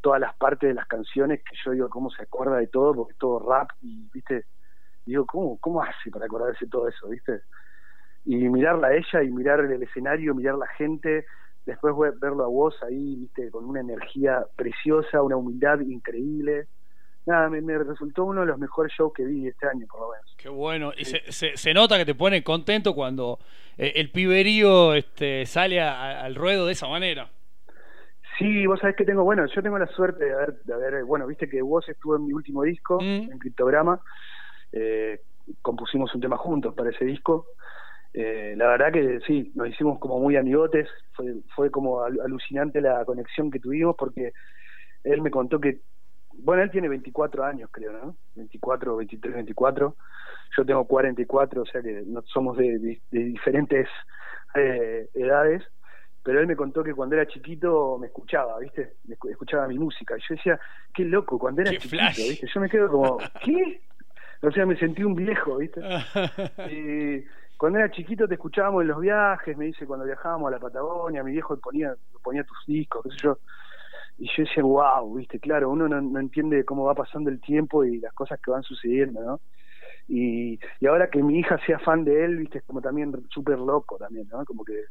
todas 0.00 0.20
las 0.20 0.34
partes 0.36 0.68
de 0.68 0.74
las 0.74 0.86
canciones 0.86 1.40
que 1.42 1.56
yo 1.64 1.72
digo 1.72 1.88
cómo 1.88 2.10
se 2.10 2.22
acuerda 2.22 2.56
de 2.56 2.66
todo 2.66 2.94
porque 2.94 3.12
es 3.12 3.18
todo 3.18 3.38
rap 3.38 3.70
y 3.80 4.08
viste 4.12 4.46
digo 5.04 5.26
cómo 5.26 5.58
cómo 5.58 5.82
hace 5.82 6.10
para 6.10 6.26
acordarse 6.26 6.64
de 6.64 6.70
todo 6.70 6.88
eso 6.88 7.08
viste 7.08 7.42
y 8.24 8.36
mirarla 8.48 8.88
a 8.88 8.94
ella 8.94 9.22
y 9.22 9.30
mirar 9.30 9.60
el 9.60 9.82
escenario 9.82 10.34
mirar 10.34 10.56
la 10.56 10.68
gente 10.68 11.24
después 11.66 11.94
verlo 12.20 12.44
a 12.44 12.48
vos 12.48 12.74
ahí 12.82 13.16
viste 13.16 13.50
con 13.50 13.64
una 13.64 13.80
energía 13.80 14.44
preciosa 14.56 15.22
una 15.22 15.36
humildad 15.36 15.80
increíble 15.80 16.68
nada, 17.26 17.48
me, 17.48 17.78
resultó 17.78 18.24
uno 18.24 18.42
de 18.42 18.46
los 18.46 18.58
mejores 18.58 18.92
shows 18.96 19.12
que 19.14 19.24
vi 19.24 19.46
este 19.46 19.66
año, 19.66 19.86
por 19.86 20.00
lo 20.00 20.10
menos. 20.10 20.34
Qué 20.36 20.48
bueno. 20.48 20.92
Y 20.96 21.04
se, 21.04 21.56
se, 21.56 21.74
nota 21.74 21.96
que 21.98 22.04
te 22.04 22.14
pone 22.14 22.42
contento 22.42 22.94
cuando 22.94 23.38
eh, 23.76 23.92
el 23.96 24.10
piberío 24.10 24.94
este, 24.94 25.46
sale 25.46 25.80
al 25.80 26.34
ruedo 26.34 26.66
de 26.66 26.72
esa 26.72 26.88
manera. 26.88 27.30
Sí, 28.40 28.66
vos 28.66 28.80
sabés 28.80 28.96
que 28.96 29.04
tengo, 29.04 29.22
bueno, 29.22 29.44
yo 29.44 29.62
tengo 29.62 29.78
la 29.78 29.86
suerte 29.88 30.24
de 30.24 30.32
haber, 30.32 30.62
de 30.62 30.72
haber 30.72 31.04
bueno, 31.04 31.26
viste 31.26 31.46
que 31.46 31.60
vos 31.60 31.86
estuvo 31.86 32.16
en 32.16 32.26
mi 32.26 32.32
último 32.32 32.62
disco, 32.62 32.98
mm. 32.98 33.30
en 33.32 33.38
Criptograma, 33.38 34.00
eh, 34.72 35.20
compusimos 35.60 36.14
un 36.14 36.22
tema 36.22 36.38
juntos 36.38 36.74
para 36.74 36.88
ese 36.88 37.04
disco. 37.04 37.48
Eh, 38.14 38.54
la 38.56 38.66
verdad 38.68 38.92
que 38.92 39.20
sí, 39.26 39.52
nos 39.54 39.68
hicimos 39.68 39.98
como 39.98 40.18
muy 40.18 40.36
amigotes, 40.36 40.88
fue, 41.12 41.34
fue 41.54 41.70
como 41.70 42.02
alucinante 42.02 42.80
la 42.80 43.04
conexión 43.04 43.50
que 43.50 43.60
tuvimos 43.60 43.94
porque 43.94 44.32
él 45.04 45.20
me 45.20 45.30
contó 45.30 45.60
que, 45.60 45.82
bueno, 46.38 46.62
él 46.62 46.70
tiene 46.70 46.88
24 46.88 47.44
años 47.44 47.68
creo, 47.70 47.92
¿no? 47.92 48.16
24, 48.36 48.96
23, 48.96 49.34
24, 49.34 49.96
yo 50.56 50.64
tengo 50.64 50.86
44, 50.86 51.60
o 51.60 51.66
sea 51.66 51.82
que 51.82 52.04
no, 52.06 52.22
somos 52.22 52.56
de, 52.56 53.00
diferentes 53.10 53.86
eh, 54.54 55.10
edades 55.12 55.62
pero 56.22 56.40
él 56.40 56.46
me 56.46 56.56
contó 56.56 56.84
que 56.84 56.94
cuando 56.94 57.16
era 57.16 57.26
chiquito 57.26 57.96
me 57.98 58.08
escuchaba, 58.08 58.58
¿viste? 58.58 58.96
Me 59.04 59.16
escuchaba 59.30 59.66
mi 59.66 59.78
música. 59.78 60.16
Y 60.16 60.20
yo 60.20 60.34
decía, 60.34 60.60
qué 60.92 61.04
loco, 61.04 61.38
cuando 61.38 61.62
era 61.62 61.70
chiquito, 61.72 62.22
¿viste? 62.28 62.46
Yo 62.52 62.60
me 62.60 62.68
quedo 62.68 62.90
como, 62.90 63.18
¿qué? 63.44 63.80
O 64.42 64.50
sea, 64.50 64.66
me 64.66 64.76
sentí 64.76 65.02
un 65.02 65.14
viejo, 65.14 65.56
¿viste? 65.56 65.80
y 66.70 67.24
cuando 67.56 67.78
era 67.78 67.90
chiquito 67.90 68.28
te 68.28 68.34
escuchábamos 68.34 68.82
en 68.82 68.88
los 68.88 69.00
viajes, 69.00 69.56
me 69.56 69.66
dice, 69.66 69.86
cuando 69.86 70.04
viajábamos 70.04 70.48
a 70.48 70.52
la 70.52 70.58
Patagonia, 70.58 71.22
mi 71.22 71.32
viejo 71.32 71.58
ponía, 71.58 71.94
ponía 72.22 72.44
tus 72.44 72.58
discos, 72.66 73.02
qué 73.04 73.10
sé 73.10 73.16
yo. 73.22 73.38
Y 74.18 74.26
yo 74.28 74.44
decía, 74.44 74.62
wow, 74.62 75.14
¿viste? 75.14 75.40
Claro, 75.40 75.70
uno 75.70 75.88
no, 75.88 76.00
no 76.02 76.20
entiende 76.20 76.64
cómo 76.66 76.84
va 76.84 76.94
pasando 76.94 77.30
el 77.30 77.40
tiempo 77.40 77.84
y 77.84 77.98
las 77.98 78.12
cosas 78.12 78.38
que 78.44 78.50
van 78.50 78.62
sucediendo, 78.62 79.22
¿no? 79.22 79.40
Y, 80.06 80.58
y 80.80 80.86
ahora 80.86 81.08
que 81.08 81.22
mi 81.22 81.38
hija 81.38 81.58
sea 81.64 81.78
fan 81.78 82.04
de 82.04 82.24
él, 82.24 82.36
viste, 82.36 82.58
es 82.58 82.64
como 82.64 82.82
también 82.82 83.12
súper 83.30 83.58
loco 83.58 83.96
también, 83.96 84.28
¿no? 84.28 84.44
Como 84.44 84.64
que 84.64 84.84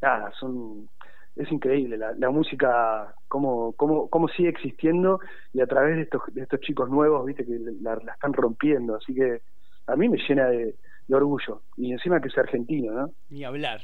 nada, 0.00 0.32
son 0.38 0.88
es 1.36 1.52
increíble 1.52 1.98
la, 1.98 2.12
la 2.12 2.30
música 2.30 3.14
cómo, 3.28 3.72
cómo, 3.72 4.08
cómo 4.08 4.28
sigue 4.28 4.48
existiendo 4.48 5.20
y 5.52 5.60
a 5.60 5.66
través 5.66 5.96
de 5.96 6.02
estos, 6.02 6.22
de 6.32 6.42
estos 6.42 6.60
chicos 6.60 6.88
nuevos, 6.88 7.24
viste, 7.26 7.44
que 7.44 7.58
la, 7.82 7.94
están 7.94 8.32
rompiendo, 8.32 8.96
así 8.96 9.14
que 9.14 9.42
a 9.86 9.96
mí 9.96 10.08
me 10.08 10.18
llena 10.26 10.48
de, 10.48 10.74
orgullo 11.10 11.62
y 11.76 11.92
encima 11.92 12.20
que 12.20 12.28
es 12.28 12.38
argentino, 12.38 12.92
¿no? 12.92 13.10
Ni 13.30 13.44
hablar. 13.44 13.80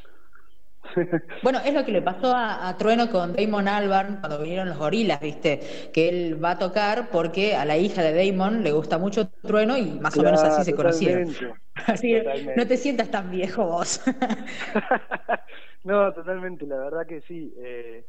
Bueno, 1.45 1.61
es 1.65 1.73
lo 1.73 1.85
que 1.85 1.93
le 1.93 2.03
pasó 2.03 2.33
a, 2.35 2.77
Trueno 2.77 3.09
con 3.09 3.35
Damon 3.35 3.69
Albarn 3.69 4.17
cuando 4.17 4.41
vinieron 4.41 4.69
los 4.69 4.79
gorilas, 4.79 5.21
¿viste? 5.21 5.61
Que 5.93 6.09
él 6.09 6.45
va 6.45 6.53
a 6.53 6.59
tocar 6.59 7.09
porque 7.11 7.55
a 7.55 7.65
la 7.65 7.77
hija 7.77 8.03
de 8.03 8.13
Damon 8.13 8.65
le 8.65 8.73
gusta 8.73 8.99
mucho 8.99 9.29
Trueno 9.29 9.79
y 9.79 9.93
más 10.01 10.19
o 10.19 10.23
menos 10.25 10.43
así 10.43 10.65
se 10.65 10.75
conocieron. 10.75 11.33
Así 11.87 12.15
no 12.55 12.67
te 12.67 12.77
sientas 12.77 13.11
tan 13.11 13.31
viejo 13.31 13.65
vos. 13.65 14.03
no, 15.85 16.13
totalmente, 16.13 16.67
la 16.67 16.77
verdad 16.77 17.07
que 17.07 17.21
sí. 17.23 17.55
Eh, 17.59 18.05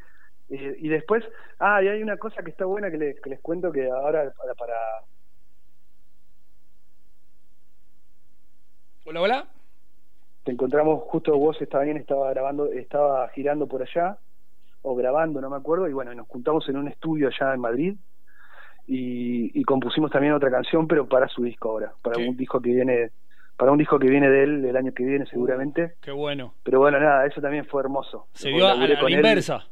eh, 0.50 0.76
y 0.80 0.90
después, 0.90 1.24
ah, 1.60 1.82
y 1.82 1.88
hay 1.88 2.04
una 2.04 2.18
cosa 2.18 2.44
que 2.44 2.52
está 2.52 2.66
buena 2.66 2.92
que 2.92 2.98
les, 2.98 3.22
que 3.22 3.30
les 3.30 3.40
cuento 3.40 3.72
que 3.72 3.90
ahora 3.90 4.32
para, 4.38 4.54
para... 4.56 4.76
Hola, 9.06 9.22
hola 9.22 9.48
te 10.44 10.52
encontramos 10.52 11.04
justo 11.04 11.38
vos 11.38 11.60
estaba 11.62 11.84
bien 11.84 11.98
estaba 11.98 12.30
grabando 12.32 12.72
estaba 12.72 13.28
girando 13.30 13.68
por 13.68 13.82
allá 13.82 14.18
o 14.82 14.96
grabando 14.96 15.40
no 15.40 15.50
me 15.50 15.56
acuerdo 15.56 15.88
y 15.88 15.94
bueno 15.94 16.14
nos 16.14 16.28
juntamos 16.28 16.68
en 16.70 16.78
un 16.78 16.88
estudio 16.88 17.30
allá 17.30 17.54
en 17.54 17.60
Madrid 17.60 17.96
y, 18.86 19.64
compusimos 19.64 20.12
también 20.12 20.34
otra 20.34 20.52
canción 20.52 20.88
pero 20.88 21.08
para 21.08 21.30
su 21.30 21.44
disco 21.44 21.70
ahora 21.70 21.94
para 22.02 22.18
un 22.18 22.36
disco 22.36 22.60
que 22.60 22.72
viene 22.72 23.12
para 23.58 23.72
un 23.72 23.78
disco 23.78 24.00
que 24.00 24.10
viene 24.10 24.30
de 24.30 24.44
él 24.44 24.66
el 24.66 24.76
año 24.76 24.94
que 24.94 25.04
viene 25.04 25.26
seguramente. 25.26 25.96
qué 26.02 26.12
bueno. 26.12 26.54
Pero 26.64 26.80
bueno 26.80 27.00
nada 27.00 27.26
eso 27.26 27.42
también 27.42 27.66
fue 27.66 27.82
hermoso. 27.82 28.28
Se 28.34 28.50
dio 28.50 28.68
a, 28.68 28.76
la, 28.76 29.10
inversa 29.10 29.68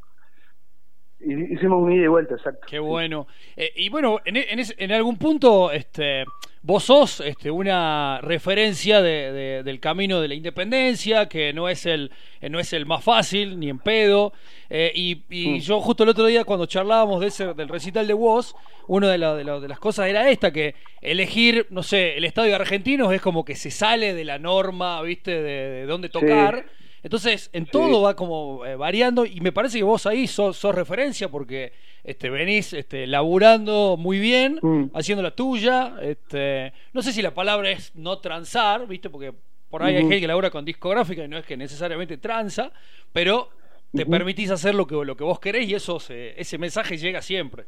Hicimos 1.23 1.83
un 1.83 1.91
ida 1.91 2.05
y 2.05 2.07
vuelta, 2.07 2.35
exacto. 2.35 2.65
Qué 2.67 2.79
bueno. 2.79 3.27
Eh, 3.55 3.71
y 3.75 3.89
bueno, 3.89 4.19
en, 4.25 4.37
en, 4.37 4.59
en, 4.77 4.91
algún 4.91 5.17
punto, 5.17 5.71
este, 5.71 6.25
vos 6.63 6.83
sos 6.83 7.21
este, 7.21 7.51
una 7.51 8.19
referencia 8.21 9.01
de, 9.01 9.61
del 9.63 9.79
camino 9.79 10.19
de 10.21 10.27
la 10.27 10.33
independencia, 10.33 11.27
que 11.27 11.53
no 11.53 11.69
es 11.69 11.85
el, 11.85 12.11
eh, 12.39 12.49
no 12.49 12.59
es 12.59 12.73
el 12.73 12.85
más 12.85 13.03
fácil, 13.03 13.59
ni 13.59 13.69
en 13.69 13.79
pedo. 13.79 14.33
Eh, 14.69 14.91
y, 14.95 15.23
y 15.29 15.49
mm. 15.49 15.59
yo 15.59 15.81
justo 15.81 16.03
el 16.03 16.09
otro 16.09 16.25
día, 16.25 16.43
cuando 16.43 16.65
charlábamos 16.65 17.21
de 17.21 17.27
ese, 17.27 17.53
del 17.53 17.69
recital 17.69 18.07
de 18.07 18.13
vos, 18.13 18.55
una 18.87 19.09
de, 19.09 19.17
de, 19.17 19.67
las 19.67 19.79
cosas 19.79 20.07
era 20.07 20.29
esta, 20.29 20.51
que 20.51 20.75
elegir, 21.01 21.67
no 21.69 21.83
sé, 21.83 22.17
el 22.17 22.25
estadio 22.25 22.55
argentino 22.55 23.11
es 23.11 23.21
como 23.21 23.45
que 23.45 23.55
se 23.55 23.71
sale 23.71 24.13
de 24.13 24.25
la 24.25 24.39
norma, 24.39 25.01
¿viste? 25.01 25.41
De, 25.41 25.85
dónde 25.85 26.09
tocar. 26.09 26.65
Entonces, 27.03 27.49
en 27.53 27.65
todo 27.65 28.01
va 28.03 28.15
como 28.15 28.65
eh, 28.65 28.75
variando 28.75 29.25
y 29.25 29.41
me 29.41 29.51
parece 29.51 29.79
que 29.79 29.83
vos 29.83 30.05
ahí 30.05 30.27
sos, 30.27 30.63
referencia 30.75 31.29
porque 31.29 31.73
este, 32.03 32.29
venís 32.29 32.73
este, 32.73 33.07
laburando 33.07 33.97
muy 33.97 34.19
bien, 34.19 34.59
mm. 34.61 34.91
haciendo 34.93 35.23
la 35.23 35.31
tuya. 35.31 35.95
Este, 36.01 36.73
no 36.93 37.01
sé 37.01 37.11
si 37.11 37.21
la 37.21 37.33
palabra 37.33 37.71
es 37.71 37.95
no 37.95 38.19
transar, 38.19 38.87
¿viste? 38.87 39.09
Porque 39.09 39.33
por 39.69 39.81
ahí 39.81 39.95
hay 39.95 40.01
gente 40.01 40.19
que 40.19 40.27
labura 40.27 40.51
con 40.51 40.63
discográfica 40.63 41.23
y 41.23 41.27
no 41.27 41.37
es 41.37 41.45
que 41.45 41.57
necesariamente 41.57 42.17
tranza, 42.17 42.71
pero 43.11 43.49
te 43.93 44.05
permitís 44.05 44.51
hacer 44.51 44.75
lo 44.75 44.85
que, 44.85 44.95
lo 45.03 45.15
que 45.15 45.23
vos 45.23 45.39
querés 45.39 45.67
y 45.67 45.73
eso 45.73 45.97
ese 46.09 46.57
mensaje 46.57 46.97
llega 46.97 47.21
siempre. 47.21 47.65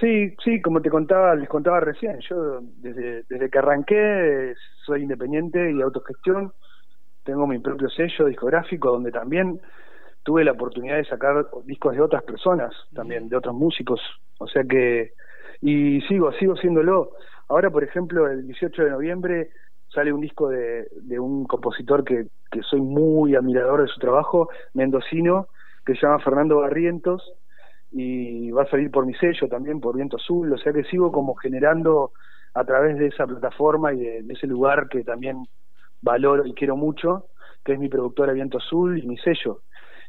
Sí, 0.00 0.34
sí, 0.44 0.60
como 0.60 0.80
te 0.80 0.90
contaba, 0.90 1.34
les 1.34 1.48
contaba 1.48 1.80
recién, 1.80 2.20
yo 2.20 2.60
desde, 2.76 3.24
desde 3.28 3.50
que 3.50 3.58
arranqué 3.58 4.54
soy 4.86 5.02
independiente 5.02 5.72
y 5.72 5.82
autogestión 5.82 6.52
tengo 7.28 7.46
mi 7.46 7.58
propio 7.58 7.90
sello 7.90 8.24
discográfico 8.24 8.90
donde 8.90 9.12
también 9.12 9.60
tuve 10.22 10.44
la 10.44 10.52
oportunidad 10.52 10.96
de 10.96 11.04
sacar 11.04 11.46
discos 11.66 11.94
de 11.94 12.00
otras 12.00 12.22
personas, 12.22 12.74
también 12.94 13.28
de 13.28 13.36
otros 13.36 13.54
músicos, 13.54 14.00
o 14.38 14.48
sea 14.48 14.64
que 14.64 15.12
y 15.60 16.00
sigo, 16.08 16.32
sigo 16.32 16.56
siéndolo. 16.56 17.10
Ahora, 17.50 17.68
por 17.68 17.84
ejemplo, 17.84 18.26
el 18.28 18.46
18 18.46 18.82
de 18.82 18.90
noviembre 18.90 19.50
sale 19.92 20.10
un 20.10 20.22
disco 20.22 20.48
de, 20.48 20.88
de 21.02 21.20
un 21.20 21.44
compositor 21.44 22.02
que, 22.02 22.28
que 22.50 22.62
soy 22.62 22.80
muy 22.80 23.34
admirador 23.34 23.82
de 23.82 23.88
su 23.88 24.00
trabajo, 24.00 24.48
mendocino, 24.72 25.48
que 25.84 25.96
se 25.96 26.06
llama 26.06 26.20
Fernando 26.20 26.60
Barrientos, 26.60 27.34
y 27.90 28.50
va 28.52 28.62
a 28.62 28.70
salir 28.70 28.90
por 28.90 29.04
mi 29.04 29.12
sello 29.16 29.48
también, 29.48 29.80
por 29.80 29.96
Viento 29.96 30.16
Azul, 30.16 30.50
o 30.50 30.56
sea 30.56 30.72
que 30.72 30.84
sigo 30.84 31.12
como 31.12 31.34
generando 31.34 32.12
a 32.54 32.64
través 32.64 32.96
de 32.96 33.08
esa 33.08 33.26
plataforma 33.26 33.92
y 33.92 33.98
de 33.98 34.32
ese 34.32 34.46
lugar 34.46 34.88
que 34.88 35.04
también 35.04 35.44
valoro 36.02 36.46
y 36.46 36.54
quiero 36.54 36.76
mucho, 36.76 37.26
que 37.64 37.72
es 37.72 37.78
mi 37.78 37.88
productora 37.88 38.32
Viento 38.32 38.58
Azul 38.58 38.98
y 38.98 39.06
mi 39.06 39.16
sello. 39.18 39.62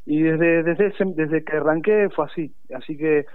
Y 0.06 0.22
desde, 0.24 0.64
desde, 0.64 0.94
desde 1.16 1.44
que 1.44 1.58
arranqué 1.58 2.10
fue 2.10 2.26
así. 2.26 2.54
Así 2.74 2.98
que, 2.98 3.26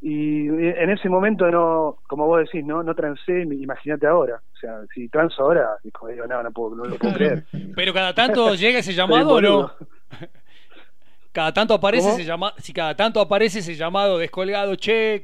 y 0.00 0.46
en 0.48 0.90
ese 0.90 1.08
momento 1.08 1.50
no, 1.50 1.96
como 2.06 2.26
vos 2.26 2.40
decís, 2.40 2.64
no, 2.64 2.82
no 2.82 2.94
transé, 2.94 3.42
imagínate 3.42 4.06
ahora. 4.06 4.40
O 4.54 4.56
sea, 4.56 4.80
si 4.94 5.08
transo 5.08 5.42
ahora, 5.42 5.68
digo, 5.82 6.26
no, 6.26 6.42
no, 6.42 6.50
puedo, 6.52 6.76
no 6.76 6.84
lo 6.84 6.96
puedo 6.96 7.14
creer. 7.14 7.44
Pero 7.74 7.92
cada 7.92 8.14
tanto 8.14 8.54
llega 8.54 8.78
ese 8.78 8.92
llamado 8.92 9.34
o 9.34 9.40
no? 9.40 9.72
cada 11.32 11.52
tanto 11.52 11.74
aparece 11.74 12.10
ese 12.10 12.24
llamado, 12.24 12.54
si 12.58 12.72
cada 12.72 12.94
tanto 12.94 13.20
aparece 13.20 13.58
ese 13.58 13.74
llamado 13.74 14.18
descolgado, 14.18 14.76
che, 14.76 15.20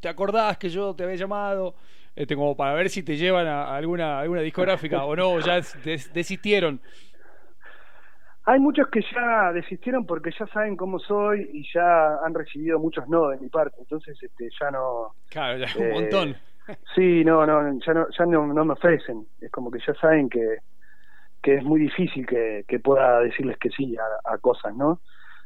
¿te 0.00 0.08
acordás 0.08 0.58
que 0.58 0.68
yo 0.68 0.94
te 0.94 1.04
había 1.04 1.16
llamado? 1.16 1.74
Este, 2.16 2.34
como 2.34 2.56
para 2.56 2.72
ver 2.72 2.88
si 2.88 3.02
te 3.02 3.16
llevan 3.16 3.46
a 3.46 3.76
alguna, 3.76 4.18
alguna 4.18 4.40
discográfica 4.40 5.04
o 5.04 5.14
no, 5.14 5.38
ya 5.40 5.60
desistieron. 6.14 6.80
Hay 8.46 8.58
muchos 8.58 8.88
que 8.88 9.02
ya 9.14 9.52
desistieron 9.52 10.06
porque 10.06 10.30
ya 10.38 10.46
saben 10.46 10.76
cómo 10.76 10.98
soy 10.98 11.50
y 11.52 11.68
ya 11.74 12.16
han 12.24 12.32
recibido 12.32 12.78
muchos 12.78 13.06
no 13.08 13.28
de 13.28 13.38
mi 13.38 13.48
parte, 13.48 13.76
entonces 13.80 14.16
este, 14.22 14.48
ya 14.58 14.70
no... 14.70 15.14
Claro, 15.28 15.58
ya 15.58 15.66
un 15.76 15.84
eh, 15.84 15.92
montón. 15.92 16.36
Sí, 16.94 17.22
no, 17.24 17.44
no, 17.44 17.78
ya 17.84 17.92
no, 17.92 18.06
ya 18.16 18.24
no, 18.24 18.64
me 18.64 18.72
ofrecen, 18.72 19.26
es 19.40 19.50
como 19.50 19.70
que 19.70 19.78
ya 19.86 19.94
saben 19.94 20.28
que, 20.28 20.58
que 21.42 21.56
es 21.56 21.64
muy 21.64 21.80
difícil 21.80 22.26
que, 22.26 22.64
que 22.66 22.78
pueda 22.78 23.20
decirles 23.20 23.58
que 23.58 23.70
sí 23.70 23.94
a, 24.24 24.38
cosas, 24.38 24.74
¿no? 24.74 25.00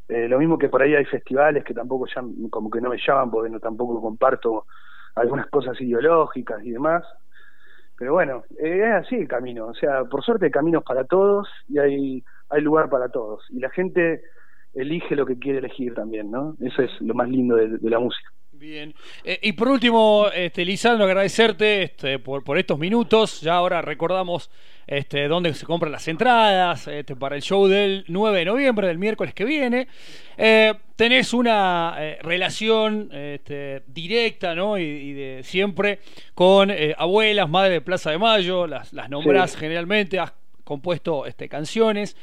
Eh, 0.08 0.28
lo 0.28 0.38
mismo 0.38 0.58
que 0.58 0.68
por 0.68 0.82
ahí 0.82 0.94
hay 0.94 1.04
festivales 1.04 1.64
que 1.64 1.74
tampoco 1.74 2.06
ya 2.06 2.22
como 2.50 2.70
que 2.70 2.80
no 2.80 2.90
me 2.90 2.98
llaman 2.98 3.30
porque 3.30 3.50
no 3.50 3.60
tampoco 3.60 4.00
comparto 4.00 4.66
algunas 5.20 5.46
cosas 5.48 5.80
ideológicas 5.80 6.64
y 6.64 6.70
demás. 6.70 7.04
Pero 7.96 8.14
bueno, 8.14 8.44
es 8.58 8.82
así 8.92 9.16
el 9.16 9.28
camino. 9.28 9.66
O 9.66 9.74
sea, 9.74 10.04
por 10.04 10.24
suerte 10.24 10.46
hay 10.46 10.50
caminos 10.50 10.82
para 10.84 11.04
todos 11.04 11.48
y 11.68 11.78
hay, 11.78 12.24
hay 12.48 12.62
lugar 12.62 12.88
para 12.88 13.10
todos. 13.10 13.44
Y 13.50 13.60
la 13.60 13.70
gente 13.70 14.22
elige 14.74 15.16
lo 15.16 15.26
que 15.26 15.38
quiere 15.38 15.58
elegir 15.58 15.94
también, 15.94 16.30
¿no? 16.30 16.56
Eso 16.60 16.82
es 16.82 16.90
lo 17.00 17.14
más 17.14 17.28
lindo 17.28 17.56
de, 17.56 17.78
la 17.82 17.98
música. 17.98 18.30
Bien. 18.60 18.94
Eh, 19.24 19.38
y 19.42 19.52
por 19.52 19.68
último, 19.68 20.28
este, 20.34 20.64
Lisandro, 20.64 21.06
agradecerte 21.06 21.82
este, 21.82 22.18
por, 22.18 22.44
por 22.44 22.58
estos 22.58 22.78
minutos. 22.78 23.40
Ya 23.40 23.54
ahora 23.54 23.80
recordamos 23.80 24.50
este, 24.90 25.28
dónde 25.28 25.54
se 25.54 25.64
compran 25.64 25.92
las 25.92 26.08
entradas 26.08 26.88
este, 26.88 27.14
para 27.14 27.36
el 27.36 27.42
show 27.42 27.68
del 27.68 28.04
9 28.08 28.40
de 28.40 28.44
noviembre, 28.44 28.88
del 28.88 28.98
miércoles 28.98 29.32
que 29.34 29.44
viene. 29.44 29.86
Eh, 30.36 30.74
tenés 30.96 31.32
una 31.32 31.94
eh, 31.98 32.18
relación 32.22 33.08
este, 33.12 33.84
directa 33.86 34.56
¿no? 34.56 34.78
y, 34.78 35.12
de 35.12 35.42
siempre 35.44 36.00
con 36.34 36.72
eh, 36.72 36.92
abuelas, 36.98 37.48
madres 37.48 37.74
de 37.74 37.80
Plaza 37.82 38.10
de 38.10 38.18
Mayo, 38.18 38.66
las, 38.66 38.92
las 38.92 39.08
nombrás 39.08 39.56
generalmente, 39.56 40.18
has 40.18 40.32
compuesto 40.64 41.26
este, 41.26 41.48
canciones 41.48 42.16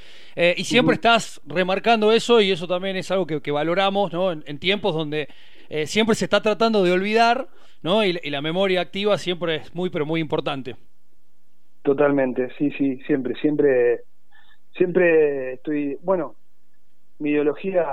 y 0.56 0.64
siempre 0.64 0.96
estás 0.96 1.42
remarcando 1.46 2.14
eso 2.14 2.40
y 2.40 2.52
eso 2.52 2.66
también 2.66 2.96
es 2.96 3.12
algo 3.12 3.28
que, 3.28 3.52
valoramos 3.52 4.14
¿no? 4.14 4.32
en, 4.32 4.60
tiempos 4.60 4.94
donde 4.94 5.28
eh, 5.70 5.88
siempre 5.88 6.16
se 6.16 6.26
está 6.26 6.42
tratando 6.42 6.84
de 6.84 6.92
olvidar 6.92 7.48
¿no? 7.84 8.04
Y, 8.04 8.14
la 8.14 8.42
memoria 8.42 8.82
activa 8.82 9.18
siempre 9.18 9.58
es 9.58 9.76
muy, 9.76 9.90
pero 9.90 10.06
muy 10.06 10.20
importante. 10.20 10.76
Totalmente, 11.84 12.50
sí, 12.58 12.72
sí, 12.72 12.98
siempre, 13.08 13.36
siempre, 13.36 14.02
siempre 14.76 15.54
estoy, 15.54 15.98
bueno, 16.04 16.36
mi 17.20 17.32
ideología 17.32 17.86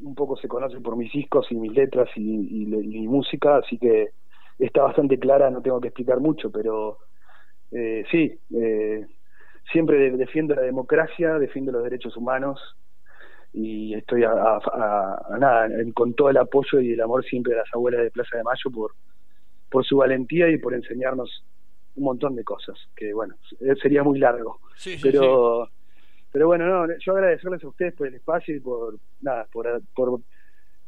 un 0.00 0.14
poco 0.14 0.36
se 0.36 0.48
conoce 0.48 0.80
por 0.80 0.96
mis 0.96 1.12
discos 1.12 1.46
y 1.50 1.56
mis 1.56 1.72
letras 1.72 2.08
y, 2.16 2.20
mi 2.20 3.08
música, 3.08 3.58
así 3.58 3.78
que 3.78 4.10
está 4.58 4.82
bastante 4.82 5.18
clara, 5.18 5.50
no 5.50 5.60
tengo 5.60 5.80
que 5.80 5.88
explicar 5.88 6.20
mucho, 6.20 6.50
pero 6.50 6.98
eh, 7.72 8.04
sí, 8.10 8.38
eh, 8.54 9.06
siempre 9.72 10.10
defiendo 10.12 10.54
la 10.54 10.62
democracia, 10.62 11.38
defiendo 11.38 11.72
los 11.72 11.84
derechos 11.84 12.16
humanos 12.16 12.60
y 13.52 13.94
estoy 13.94 14.24
a, 14.24 14.60
nada, 15.38 15.68
con 15.94 16.14
todo 16.14 16.30
el 16.30 16.36
apoyo 16.36 16.80
y 16.80 16.92
el 16.92 17.00
amor 17.00 17.24
siempre 17.24 17.54
de 17.54 17.60
las 17.60 17.74
abuelas 17.74 18.02
de 18.02 18.10
Plaza 18.10 18.36
de 18.36 18.44
Mayo 18.44 18.70
por, 18.72 18.92
por 19.70 19.84
su 19.84 19.96
valentía 19.96 20.48
y 20.48 20.58
por 20.58 20.74
enseñarnos 20.74 21.44
un 21.96 22.04
montón 22.04 22.36
de 22.36 22.44
cosas, 22.44 22.76
que 22.94 23.12
bueno, 23.12 23.34
sería 23.82 24.02
muy 24.04 24.18
largo, 24.18 24.60
pero 25.02 25.68
pero 26.30 26.46
bueno, 26.46 26.66
no, 26.66 26.94
yo 26.98 27.12
agradecerles 27.12 27.64
a 27.64 27.68
ustedes 27.68 27.94
por 27.94 28.06
el 28.06 28.14
espacio 28.14 28.54
y 28.54 28.60
por 28.60 28.98
nada, 29.20 29.46
por, 29.50 29.66
por 29.94 30.20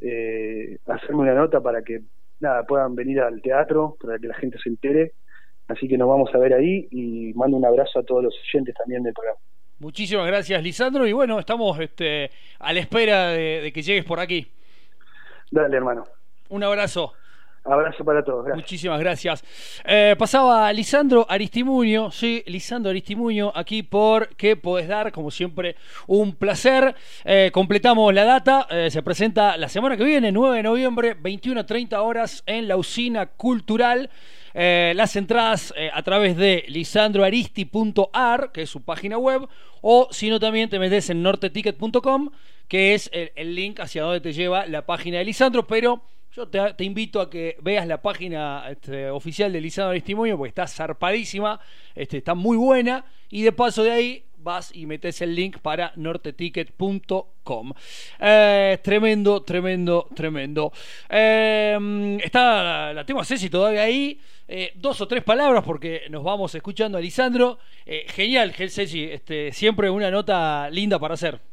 eh, 0.00 0.78
hacerme 0.86 1.22
una 1.22 1.34
nota 1.34 1.60
para 1.60 1.82
que 1.82 2.02
nada 2.40 2.64
puedan 2.64 2.94
venir 2.94 3.20
al 3.20 3.40
teatro, 3.40 3.96
para 4.00 4.18
que 4.18 4.28
la 4.28 4.34
gente 4.34 4.58
se 4.62 4.68
entere. 4.68 5.12
Así 5.68 5.88
que 5.88 5.96
nos 5.96 6.08
vamos 6.08 6.34
a 6.34 6.38
ver 6.38 6.52
ahí 6.52 6.88
y 6.90 7.32
mando 7.34 7.56
un 7.56 7.64
abrazo 7.64 8.00
a 8.00 8.02
todos 8.02 8.24
los 8.24 8.34
oyentes 8.34 8.74
también 8.74 9.02
del 9.02 9.14
programa. 9.14 9.38
Muchísimas 9.80 10.26
gracias, 10.26 10.62
Lisandro. 10.62 11.06
Y 11.06 11.12
bueno, 11.12 11.38
estamos 11.38 11.78
este, 11.80 12.30
a 12.58 12.72
la 12.72 12.80
espera 12.80 13.28
de 13.30 13.72
que 13.74 13.82
llegues 13.82 14.04
por 14.04 14.20
aquí. 14.20 14.46
Dale, 15.50 15.76
hermano. 15.76 16.04
Un 16.48 16.62
abrazo. 16.62 17.14
Abrazo 17.64 18.04
para 18.04 18.24
todos. 18.24 18.46
Muchísimas 18.54 18.98
gracias. 18.98 19.44
Eh, 19.84 20.16
pasaba 20.18 20.72
Lisandro 20.72 21.26
Aristimuño, 21.28 22.10
sí, 22.10 22.42
Lisandro 22.46 22.88
Aristimuño, 22.88 23.52
aquí 23.54 23.82
por 23.82 24.34
¿Qué 24.36 24.56
podés 24.56 24.88
dar? 24.88 25.12
Como 25.12 25.30
siempre, 25.30 25.76
un 26.06 26.34
placer. 26.34 26.94
Eh, 27.24 27.50
completamos 27.52 28.14
la 28.14 28.24
data. 28.24 28.66
Eh, 28.70 28.90
se 28.90 29.02
presenta 29.02 29.58
la 29.58 29.68
semana 29.68 29.96
que 29.96 30.04
viene, 30.04 30.32
9 30.32 30.56
de 30.56 30.62
noviembre, 30.62 31.14
21 31.20 31.60
a 31.60 31.66
30 31.66 32.00
horas 32.00 32.42
en 32.46 32.66
la 32.66 32.76
usina 32.76 33.26
cultural. 33.26 34.08
las 34.52 35.14
entradas 35.14 35.72
a 35.92 36.02
través 36.02 36.36
de 36.36 36.64
lisandroaristi.ar, 36.66 38.50
que 38.52 38.62
es 38.62 38.70
su 38.70 38.82
página 38.82 39.16
web, 39.16 39.46
o 39.80 40.08
si 40.10 40.28
no 40.28 40.40
también 40.40 40.68
te 40.68 40.78
metes 40.78 41.10
en 41.10 41.22
norteticket.com, 41.22 42.30
que 42.68 42.94
es 42.94 43.10
el, 43.12 43.54
link 43.54 43.80
hacia 43.80 44.02
donde 44.02 44.20
te 44.20 44.32
lleva 44.32 44.66
la 44.66 44.86
página 44.86 45.18
de 45.18 45.24
Lisandro, 45.24 45.66
pero 45.66 46.02
yo 46.32 46.48
te, 46.48 46.84
invito 46.84 47.20
a 47.20 47.28
que 47.28 47.56
veas 47.60 47.86
la 47.86 48.00
página 48.00 48.64
este, 48.70 49.10
oficial 49.10 49.52
de 49.52 49.60
Lisandro 49.60 49.94
Testimonio 49.94 50.36
porque 50.36 50.50
está 50.50 50.66
zarpadísima, 50.68 51.60
este, 51.94 52.18
está 52.18 52.34
muy 52.34 52.56
buena 52.56 53.04
y 53.28 53.42
de 53.42 53.52
paso 53.52 53.82
de 53.82 53.90
ahí 53.90 54.24
vas 54.42 54.74
y 54.74 54.86
metes 54.86 55.20
el 55.20 55.34
link 55.34 55.58
para 55.58 55.92
norteticket.com. 55.96 57.72
Eh, 58.18 58.78
tremendo, 58.82 59.42
tremendo, 59.42 60.08
tremendo. 60.14 60.72
Eh, 61.08 62.18
está 62.22 62.92
la 62.92 63.04
tengo 63.04 63.20
a 63.20 63.24
Ceci 63.24 63.50
todavía 63.50 63.82
ahí. 63.82 64.20
Eh, 64.48 64.72
dos 64.74 65.00
o 65.00 65.06
tres 65.06 65.22
palabras 65.22 65.62
porque 65.64 66.02
nos 66.10 66.24
vamos 66.24 66.54
escuchando 66.54 66.98
a 66.98 67.00
Lisandro. 67.00 67.58
genial, 68.08 68.52
Ceci, 68.52 69.04
este, 69.04 69.52
siempre 69.52 69.90
una 69.90 70.10
nota 70.10 70.68
linda 70.70 70.98
para 70.98 71.14
hacer. 71.14 71.49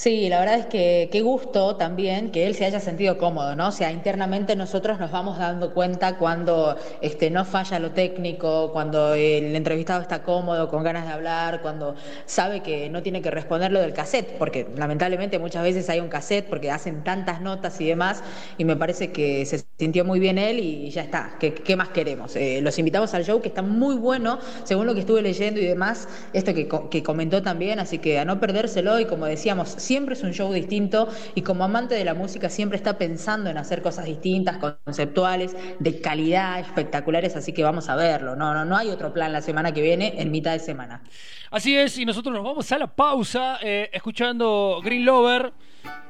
Sí, 0.00 0.30
la 0.30 0.40
verdad 0.40 0.58
es 0.60 0.64
que 0.64 1.10
qué 1.12 1.20
gusto 1.20 1.76
también 1.76 2.30
que 2.30 2.46
él 2.46 2.54
se 2.54 2.64
haya 2.64 2.80
sentido 2.80 3.18
cómodo, 3.18 3.54
¿no? 3.54 3.68
O 3.68 3.70
sea, 3.70 3.92
internamente 3.92 4.56
nosotros 4.56 4.98
nos 4.98 5.10
vamos 5.10 5.36
dando 5.36 5.74
cuenta 5.74 6.16
cuando 6.16 6.78
este, 7.02 7.28
no 7.28 7.44
falla 7.44 7.78
lo 7.78 7.90
técnico, 7.90 8.72
cuando 8.72 9.12
el 9.12 9.54
entrevistado 9.54 10.00
está 10.00 10.22
cómodo, 10.22 10.70
con 10.70 10.82
ganas 10.84 11.04
de 11.06 11.12
hablar, 11.12 11.60
cuando 11.60 11.96
sabe 12.24 12.62
que 12.62 12.88
no 12.88 13.02
tiene 13.02 13.20
que 13.20 13.30
responder 13.30 13.72
lo 13.72 13.80
del 13.80 13.92
cassette, 13.92 14.38
porque 14.38 14.66
lamentablemente 14.74 15.38
muchas 15.38 15.62
veces 15.64 15.90
hay 15.90 16.00
un 16.00 16.08
cassette 16.08 16.48
porque 16.48 16.70
hacen 16.70 17.04
tantas 17.04 17.42
notas 17.42 17.78
y 17.82 17.86
demás, 17.86 18.22
y 18.56 18.64
me 18.64 18.76
parece 18.76 19.12
que 19.12 19.44
se 19.44 19.62
sintió 19.78 20.06
muy 20.06 20.18
bien 20.18 20.38
él 20.38 20.60
y 20.60 20.88
ya 20.88 21.02
está. 21.02 21.36
¿Qué, 21.38 21.76
más 21.76 21.90
queremos? 21.90 22.36
Eh, 22.36 22.60
los 22.62 22.78
invitamos 22.78 23.12
al 23.12 23.26
show 23.26 23.42
que 23.42 23.48
está 23.48 23.60
muy 23.60 23.96
bueno, 23.96 24.38
según 24.64 24.86
lo 24.86 24.94
que 24.94 25.00
estuve 25.00 25.20
leyendo 25.20 25.60
y 25.60 25.66
demás, 25.66 26.08
esto 26.32 26.54
que, 26.54 26.68
que 26.90 27.02
comentó 27.02 27.42
también, 27.42 27.78
así 27.78 27.98
que 27.98 28.18
a 28.18 28.24
no 28.24 28.40
perdérselo 28.40 28.98
y 28.98 29.04
como 29.04 29.26
decíamos, 29.26 29.76
siempre 29.90 30.14
es 30.14 30.22
un 30.22 30.32
show 30.32 30.52
distinto 30.52 31.08
y 31.34 31.42
como 31.42 31.64
amante 31.64 31.96
de 31.96 32.04
la 32.04 32.14
música 32.14 32.48
siempre 32.48 32.76
está 32.76 32.96
pensando 32.96 33.50
en 33.50 33.58
hacer 33.58 33.82
cosas 33.82 34.04
distintas, 34.04 34.58
conceptuales, 34.84 35.56
de 35.80 36.00
calidad, 36.00 36.60
espectaculares, 36.60 37.34
así 37.34 37.52
que 37.52 37.64
vamos 37.64 37.88
a 37.88 37.96
verlo. 37.96 38.36
No, 38.36 38.54
no, 38.54 38.64
no 38.64 38.76
hay 38.76 38.88
otro 38.90 39.12
plan 39.12 39.32
la 39.32 39.40
semana 39.40 39.74
que 39.74 39.82
viene, 39.82 40.14
en 40.18 40.30
mitad 40.30 40.52
de 40.52 40.60
semana. 40.60 41.02
Así 41.50 41.76
es, 41.76 41.98
y 41.98 42.04
nosotros 42.04 42.32
nos 42.32 42.44
vamos 42.44 42.70
a 42.70 42.78
la 42.78 42.86
pausa 42.86 43.58
eh, 43.60 43.90
escuchando 43.92 44.80
Green 44.80 45.04
Lover, 45.04 45.52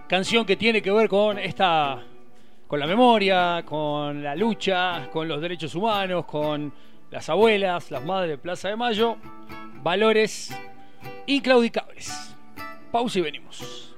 canción 0.06 0.44
que 0.44 0.56
tiene 0.56 0.82
que 0.82 0.90
ver 0.90 1.08
con 1.08 1.38
esta 1.38 2.02
con 2.66 2.80
la 2.80 2.86
memoria, 2.86 3.62
con 3.64 4.22
la 4.22 4.36
lucha, 4.36 5.08
con 5.10 5.26
los 5.26 5.40
derechos 5.40 5.74
humanos, 5.74 6.26
con 6.26 6.70
las 7.10 7.30
abuelas, 7.30 7.90
las 7.90 8.04
madres 8.04 8.32
de 8.32 8.36
Plaza 8.36 8.68
de 8.68 8.76
Mayo, 8.76 9.16
valores 9.82 10.54
inclaudicables. 11.26 12.36
Pausa 12.90 13.18
y 13.20 13.22
venimos. 13.22 13.94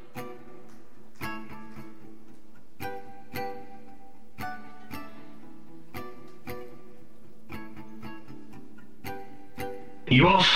¿Y 10.07 10.21
vos? 10.21 10.47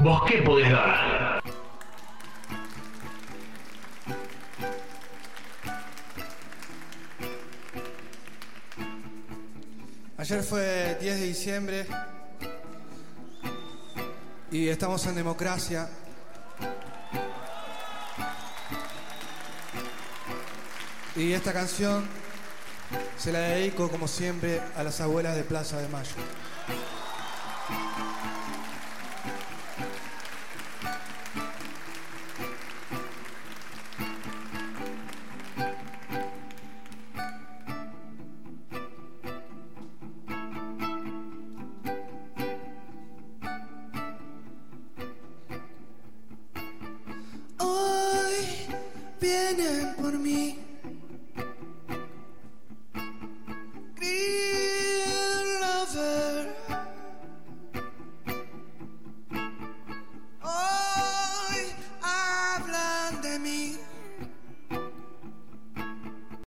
¿Vos 0.00 0.22
qué 0.26 0.42
podés 0.42 0.70
dar? 0.70 1.42
Ayer 10.18 10.42
fue 10.42 10.98
10 11.00 11.20
de 11.20 11.26
diciembre 11.26 11.86
y 14.50 14.68
estamos 14.68 15.06
en 15.06 15.14
democracia. 15.14 15.88
Y 21.16 21.32
esta 21.32 21.52
canción 21.52 22.04
se 23.16 23.30
la 23.30 23.38
dedico, 23.38 23.88
como 23.88 24.08
siempre, 24.08 24.60
a 24.76 24.82
las 24.82 25.00
abuelas 25.00 25.36
de 25.36 25.44
Plaza 25.44 25.78
de 25.78 25.88
Mayo. 25.88 26.10